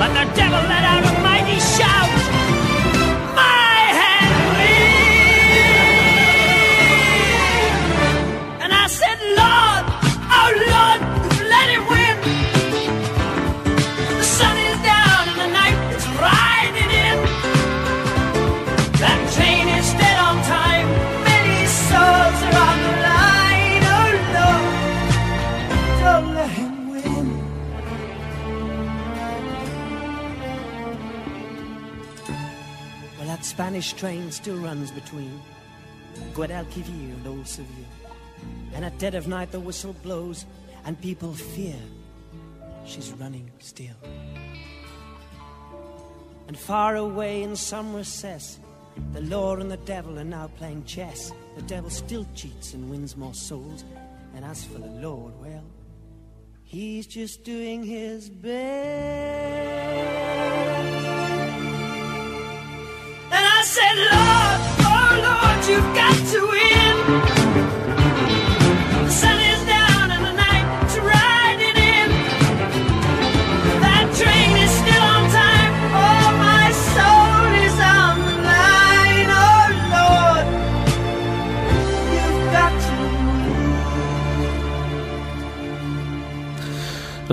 [0.04, 2.43] But the devil let out a mighty shout.
[33.54, 35.40] Spanish train still runs between
[36.34, 37.86] Guadalquivir and Old Seville.
[38.74, 40.48] And at dead of night the whistle blows
[40.86, 41.76] and people fear
[42.84, 43.94] she's running still.
[46.48, 48.58] And far away in some recess,
[49.12, 51.32] the Lord and the devil are now playing chess.
[51.56, 53.84] The devil still cheats and wins more souls.
[54.36, 55.66] And as for the Lord, well,
[56.64, 59.44] he's just doing his best.
[63.36, 64.60] And I said, Lord,
[64.92, 67.53] oh Lord, you've got to win.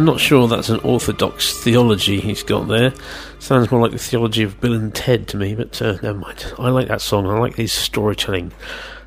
[0.01, 2.95] I'm not sure that's an orthodox theology he's got there.
[3.39, 6.55] Sounds more like the theology of Bill and Ted to me, but uh, never mind.
[6.59, 7.27] I like that song.
[7.27, 8.51] I like his storytelling.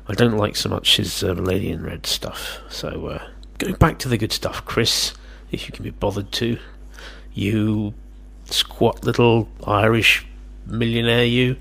[0.06, 2.60] I don't like so much his uh, Lady in Red stuff.
[2.68, 5.14] So, uh, go back to the good stuff, Chris,
[5.50, 6.60] if you can be bothered to.
[7.32, 7.92] You
[8.44, 10.24] squat little Irish
[10.64, 11.56] millionaire, you.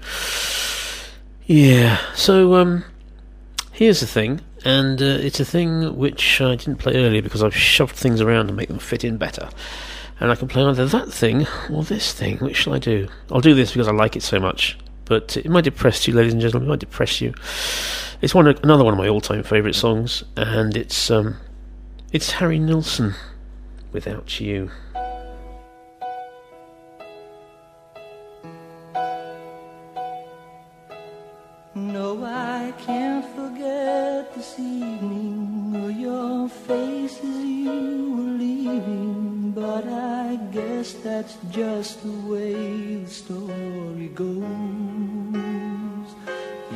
[1.48, 2.86] Yeah, so, um,
[3.72, 7.56] here's the thing, and uh, it's a thing which I didn't play earlier because I've
[7.56, 9.50] shoved things around to make them fit in better.
[10.20, 12.38] And I can play either that thing or this thing.
[12.38, 13.08] Which shall I do?
[13.32, 14.78] I'll do this because I like it so much.
[15.06, 16.68] But it might depress you, ladies and gentlemen.
[16.68, 17.34] It might depress you.
[18.22, 21.36] It's one, another one of my all-time favourite songs, and it's um,
[22.14, 23.16] it's Harry Nilsson.
[23.92, 24.72] Without you.
[41.24, 44.44] That's just the way the story goes.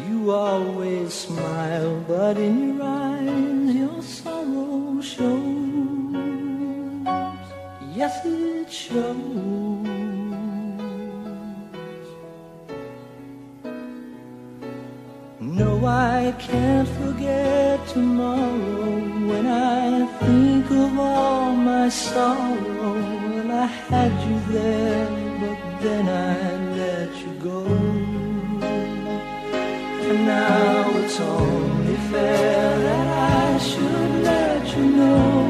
[0.08, 6.16] You always smile, but in your eyes your sorrow shows.
[7.94, 9.18] Yes, it shows.
[15.42, 18.96] No, I can't forget tomorrow
[19.30, 23.17] when I think of all my sorrow.
[23.60, 25.10] I had you there,
[25.42, 27.66] but then I let you go.
[30.10, 35.47] And now it's only fair that I should let you know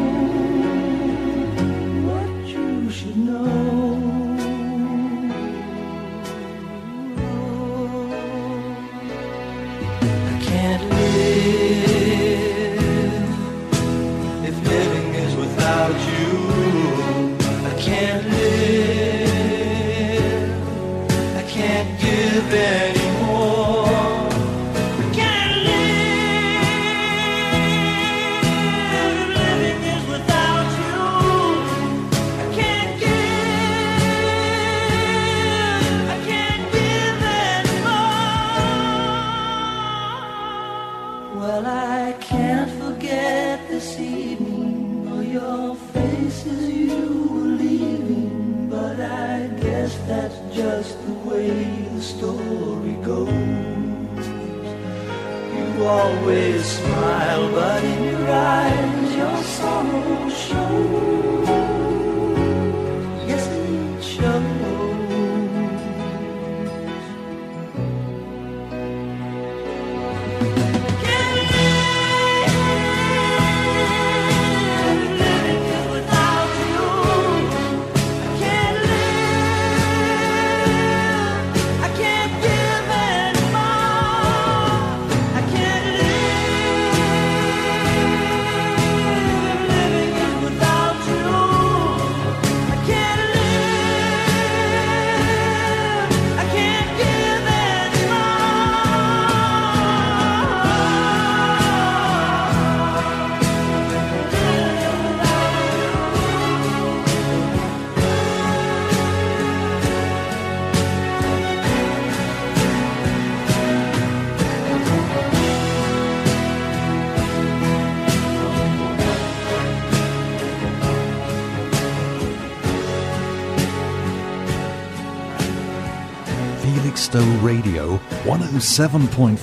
[128.58, 129.38] 107.5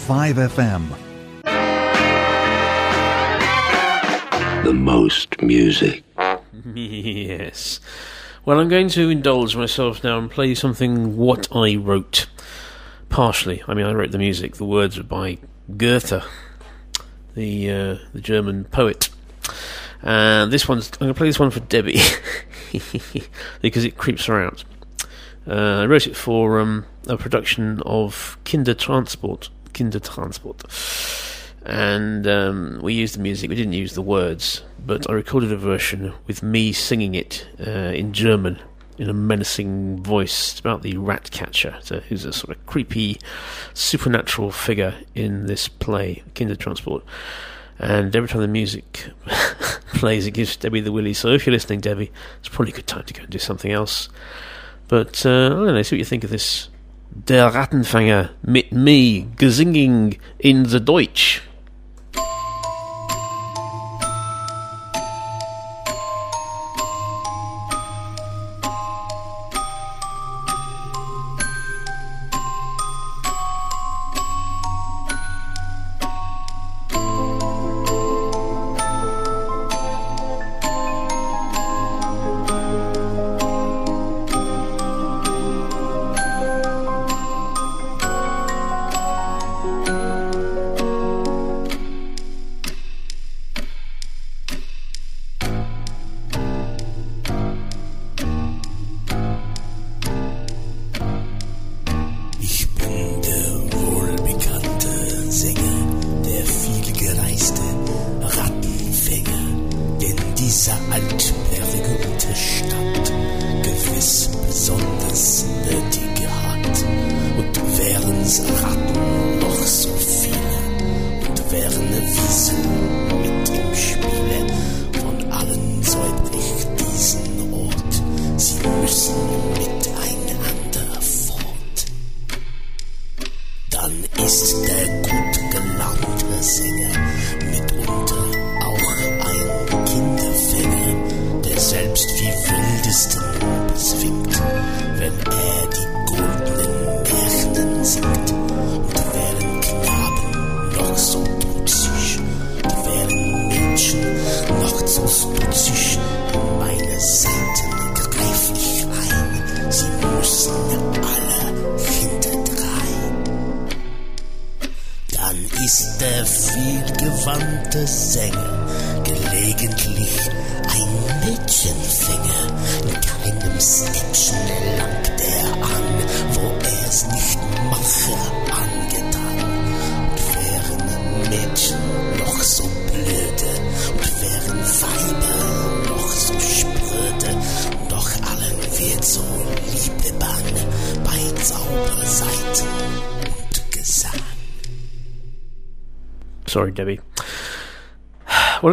[0.49, 0.82] FM.
[4.65, 6.03] The most music.
[6.74, 7.78] yes.
[8.45, 12.27] Well, I'm going to indulge myself now and play something what I wrote.
[13.09, 13.62] Partially.
[13.69, 14.57] I mean, I wrote the music.
[14.57, 15.39] The words are by
[15.77, 16.24] Goethe,
[17.36, 19.11] the uh, the German poet.
[20.03, 20.91] And this one's.
[20.95, 22.01] I'm going to play this one for Debbie
[23.62, 24.65] because it creeps her out.
[25.47, 29.49] Uh, I wrote it for um, a production of Kindertransport.
[29.73, 31.31] Kindertransport.
[31.67, 35.57] And um, we used the music, we didn't use the words, but I recorded a
[35.57, 38.59] version with me singing it uh, in German
[38.99, 40.59] in a menacing voice.
[40.61, 43.19] About the rat catcher, so who's a sort of creepy
[43.73, 47.03] supernatural figure in this play, Kindertransport.
[47.79, 49.11] And every time the music
[49.95, 51.13] plays, it gives Debbie the willy.
[51.13, 53.73] So if you're listening, Debbie, it's probably a good time to go and do something
[53.73, 54.09] else.
[54.87, 56.69] But uh, I don't know, see what you think of this.
[57.16, 61.43] Der Rattenfänger mit me gesinging in the Deutsch.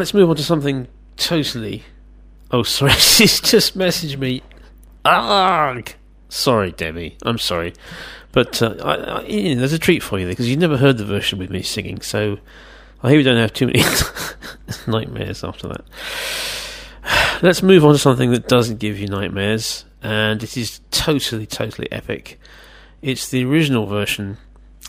[0.01, 1.83] Let's move on to something totally.
[2.49, 4.41] Oh, sorry, she's just messaged me.
[5.05, 5.93] Arg!
[6.27, 7.17] Sorry, Debbie.
[7.21, 7.73] I'm sorry,
[8.31, 10.77] but uh, I, I, you know, there's a treat for you there because you've never
[10.77, 12.01] heard the version with me singing.
[12.01, 12.39] So
[13.03, 13.83] I hope you don't have too many
[14.87, 15.85] nightmares after that.
[17.43, 21.91] Let's move on to something that doesn't give you nightmares, and it is totally, totally
[21.91, 22.39] epic.
[23.03, 24.39] It's the original version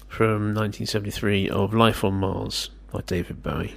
[0.08, 3.76] from 1973 of Life on Mars by David Bowie.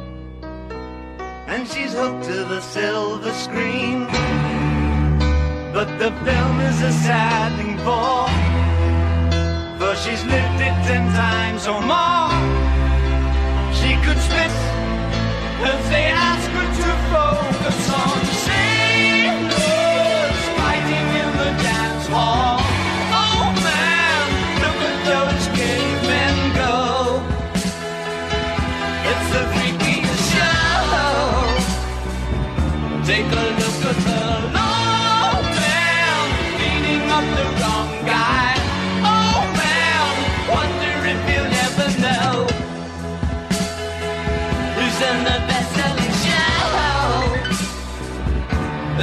[1.47, 4.05] and she's hooked to the silver screen.
[5.73, 8.27] But the film is a sad thing for,
[9.79, 12.31] for she's lived it ten times or more.
[13.79, 14.53] She could spit
[15.71, 18.40] if they ask her to focus on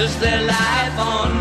[0.08, 1.37] Is there life on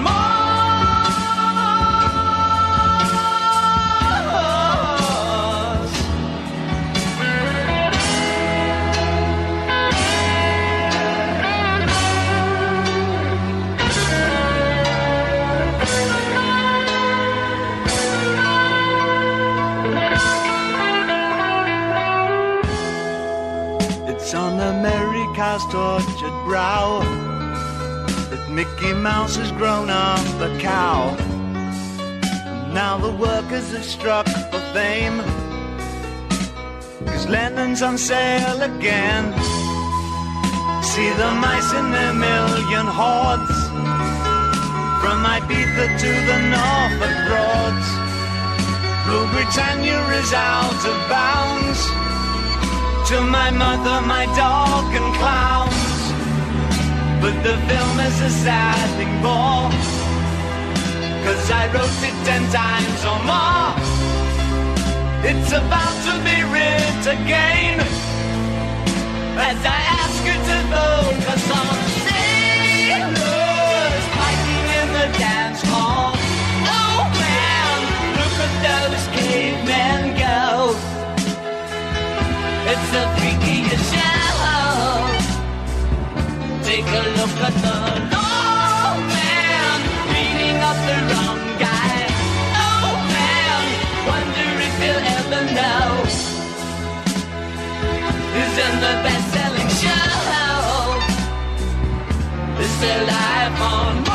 [25.57, 26.99] America's tortured brow
[28.29, 31.15] that Mickey Mouse has grown up a cow.
[31.19, 35.19] And now the workers have struck for fame.
[37.05, 39.34] Cause Lennon's on sale again.
[40.84, 43.57] See the mice in their million hordes.
[45.01, 47.89] From Ibiza to the Norfolk Broads.
[49.07, 52.06] Rule Britannia is out of bounds
[53.07, 55.73] to my mother, my dog, and clowns.
[57.21, 59.71] But the film is a sad thing for,
[61.23, 63.71] cause I wrote it ten times or more.
[65.23, 67.79] It's about to be writ again,
[69.39, 71.77] as I ask you to focus on
[86.88, 87.76] a look at the
[88.15, 89.80] old man
[90.11, 91.93] beating up the wrong guy.
[92.64, 93.64] Old man,
[94.09, 95.97] wonder if he'll ever know
[98.80, 100.07] the best-selling show.
[102.77, 104.06] Still alive on.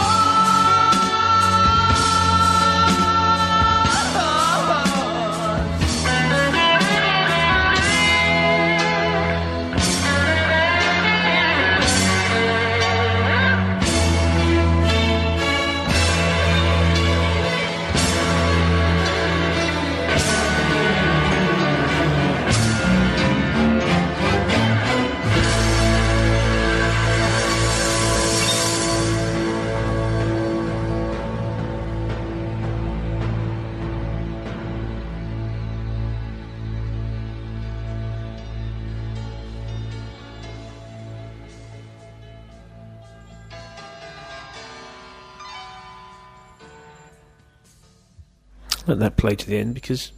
[48.92, 50.12] Let that play to the end because.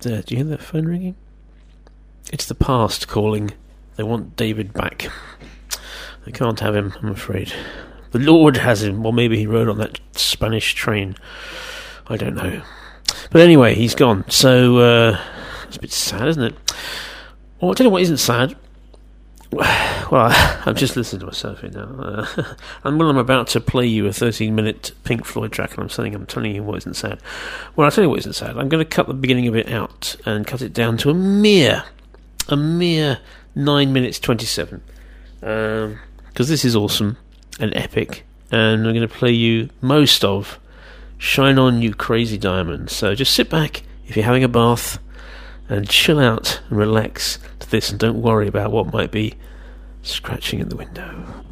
[0.00, 1.16] There, do you hear that phone ringing?
[2.32, 3.52] It's the past calling.
[3.96, 5.08] They want David back.
[6.24, 7.52] They can't have him, I'm afraid.
[8.10, 9.02] The Lord has him.
[9.02, 11.16] Well, maybe he rode on that Spanish train.
[12.08, 12.62] I don't know.
[13.30, 14.24] But anyway, he's gone.
[14.28, 15.20] So, uh,
[15.68, 16.54] it's a bit sad, isn't it?
[17.60, 18.56] Well, I'll tell you what isn't sad.
[20.08, 20.30] Well,
[20.66, 21.88] I'm just listening to myself here now.
[21.98, 22.26] Uh,
[22.84, 25.88] and when I'm about to play you a 13 minute Pink Floyd track, and I'm
[25.88, 27.18] saying I'm telling you what isn't sad.
[27.74, 28.56] Well, I'll tell you what isn't sad.
[28.56, 31.14] I'm going to cut the beginning of it out and cut it down to a
[31.14, 31.82] mere,
[32.48, 33.18] a mere
[33.56, 34.80] 9 minutes 27.
[35.40, 35.98] Because um,
[36.34, 37.16] this is awesome
[37.58, 38.24] and epic.
[38.52, 40.60] And I'm going to play you most of
[41.18, 42.90] Shine On You Crazy Diamond.
[42.90, 45.00] So just sit back if you're having a bath
[45.68, 49.34] and chill out and relax to this and don't worry about what might be
[50.02, 51.44] scratching in the window.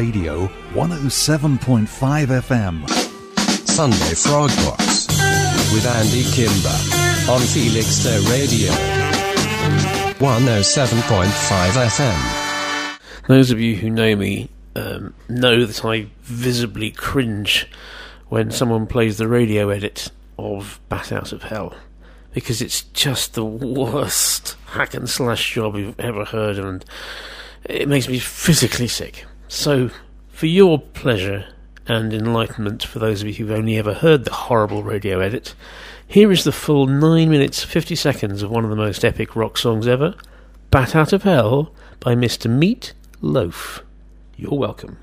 [0.00, 1.86] Radio 107.5
[2.48, 2.88] FM.
[3.68, 5.06] Sunday Frog Box
[5.74, 6.78] with Andy Kimber
[7.30, 8.72] on Felixstowe Radio
[10.18, 11.30] 107.5
[11.98, 13.28] FM.
[13.28, 17.68] Those of you who know me um, know that I visibly cringe
[18.30, 21.74] when someone plays the radio edit of Bat Out of Hell
[22.32, 26.84] because it's just the worst hack and slash job you've ever heard of, and
[27.64, 29.26] it makes me physically sick.
[29.52, 29.90] So,
[30.28, 31.44] for your pleasure
[31.88, 35.56] and enlightenment, for those of you who've only ever heard the horrible radio edit,
[36.06, 39.58] here is the full 9 minutes 50 seconds of one of the most epic rock
[39.58, 40.14] songs ever
[40.70, 42.48] Bat Out of Hell by Mr.
[42.48, 43.82] Meat Loaf.
[44.36, 44.98] You're welcome.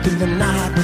[0.00, 0.77] Through the night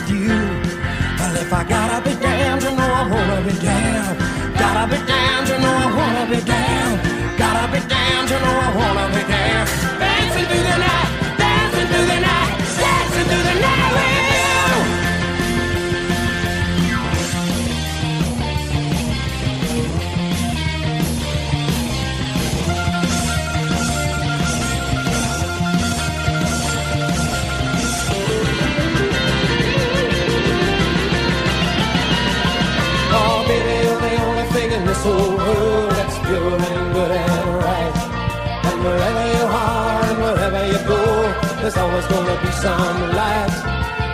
[42.08, 43.62] there's gonna be some lights,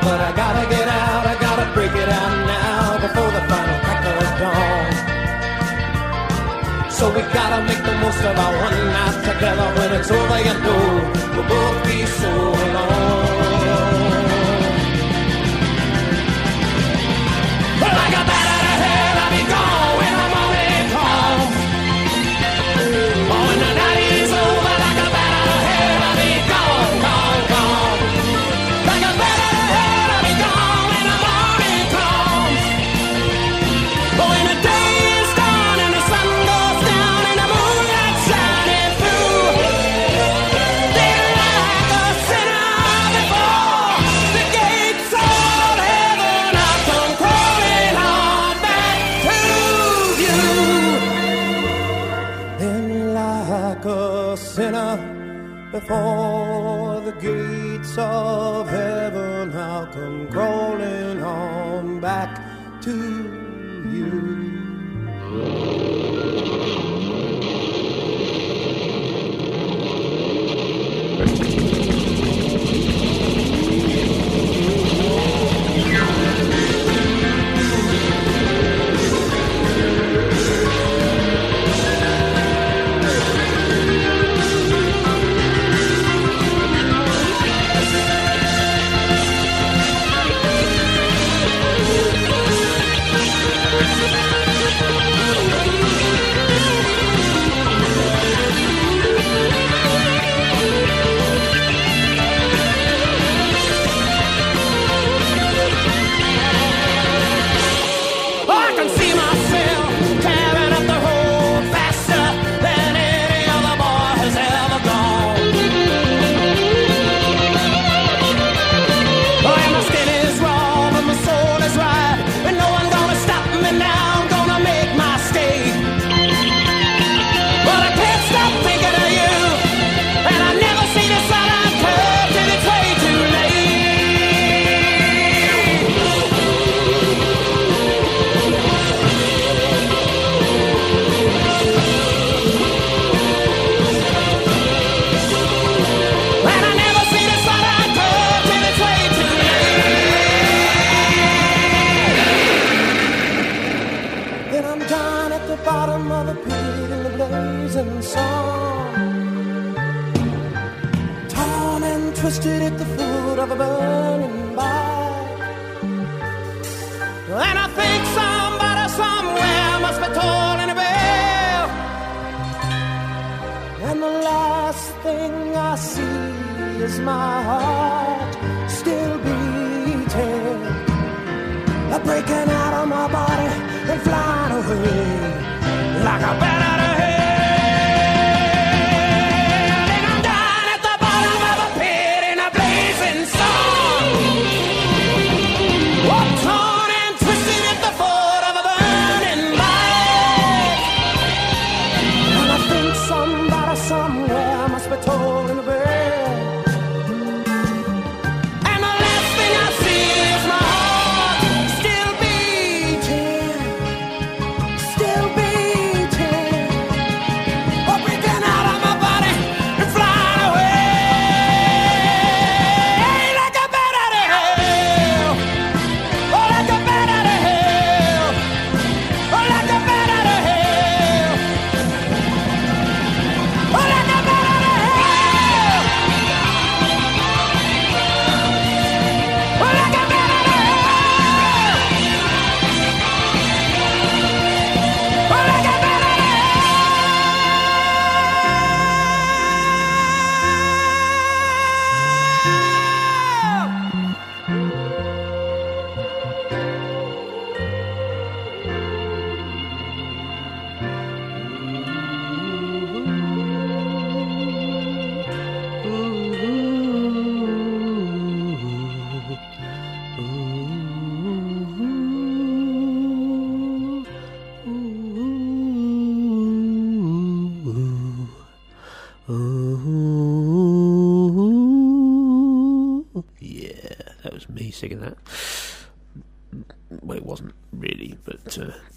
[0.02, 4.04] But I gotta get out, I gotta break it out now before the final crack
[4.06, 4.92] of dawn.
[6.90, 10.54] So we gotta make the most of our one night together when it's over, you
[10.64, 11.19] know.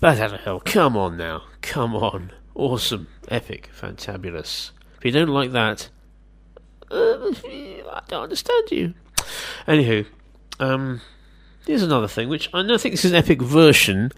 [0.03, 0.59] Bat out of hell.
[0.59, 1.43] Come on now.
[1.61, 2.34] Come on.
[2.55, 3.07] Awesome.
[3.30, 3.69] Epic.
[3.73, 4.71] Fantabulous.
[4.97, 5.88] If you don't like that,
[6.91, 8.95] uh, I don't understand you.
[9.65, 10.05] Anywho,
[10.59, 10.99] um,
[11.65, 14.11] here's another thing, which I don't think this is an epic version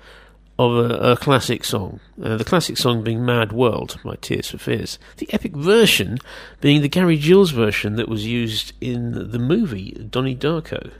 [0.57, 1.99] of a, a classic song.
[2.19, 4.97] Uh, the classic song being Mad World by Tears for Fears.
[5.17, 6.17] The epic version
[6.61, 10.93] being the Gary Jules version that was used in the movie Donnie Darko.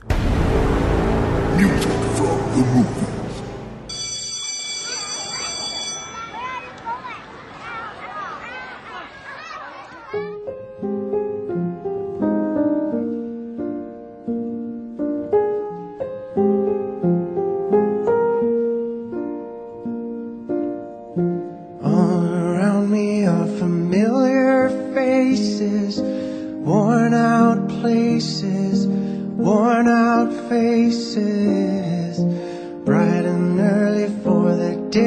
[1.56, 3.15] Music from the movie.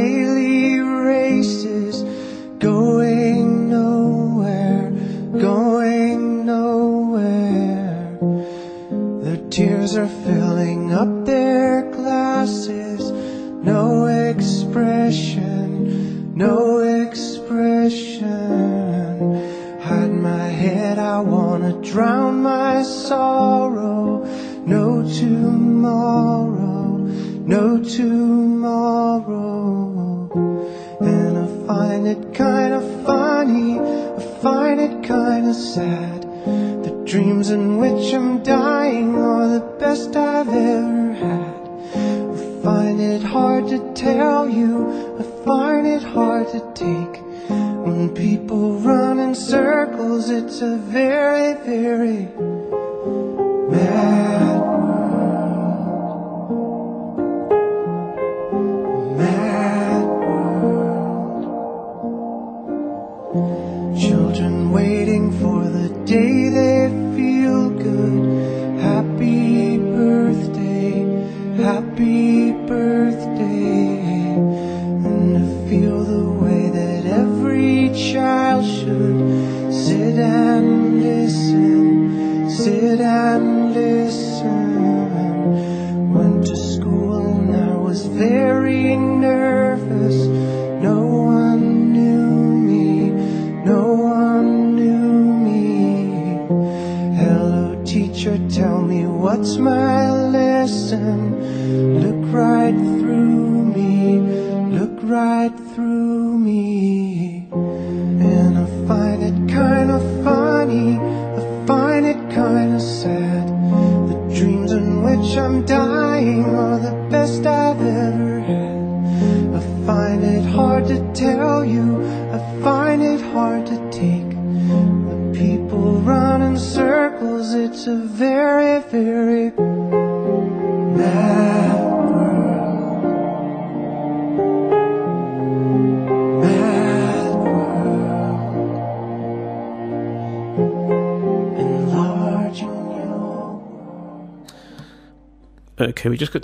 [0.10, 1.89] completely erases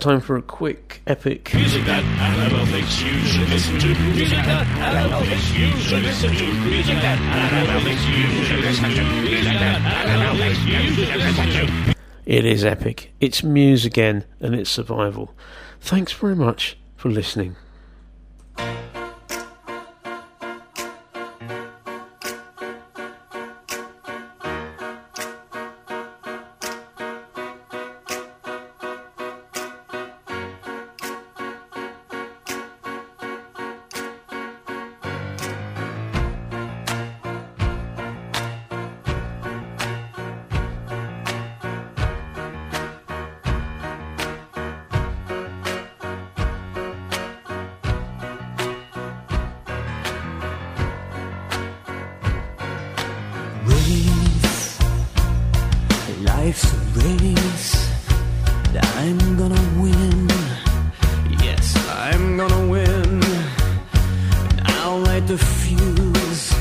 [0.06, 1.52] time for a quick epic.
[1.56, 3.88] Music that Annabelle thinks you should listen to.
[3.88, 6.46] Music that Annabelle thinks you should listen to.
[6.46, 9.04] Music that Annabelle thinks you should listen to.
[9.24, 11.96] Music that Annabelle thinks you should listen to.
[12.28, 13.14] It is epic.
[13.20, 15.34] It's Muse again, and it's survival.
[15.82, 17.56] Thanks very much for listening.
[65.46, 66.54] I'll light the fuse.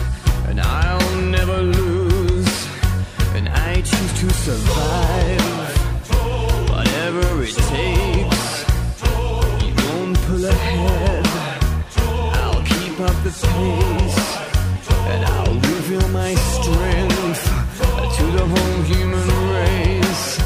[0.49, 2.69] And I'll never lose.
[3.35, 5.41] And I choose to survive.
[6.71, 8.65] Whatever it takes.
[9.65, 11.27] You won't pull ahead.
[12.43, 14.39] I'll keep up the pace.
[15.13, 17.43] And I'll reveal my strength
[18.17, 20.39] to the whole human race.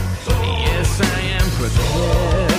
[0.66, 2.57] Yes, I am prepared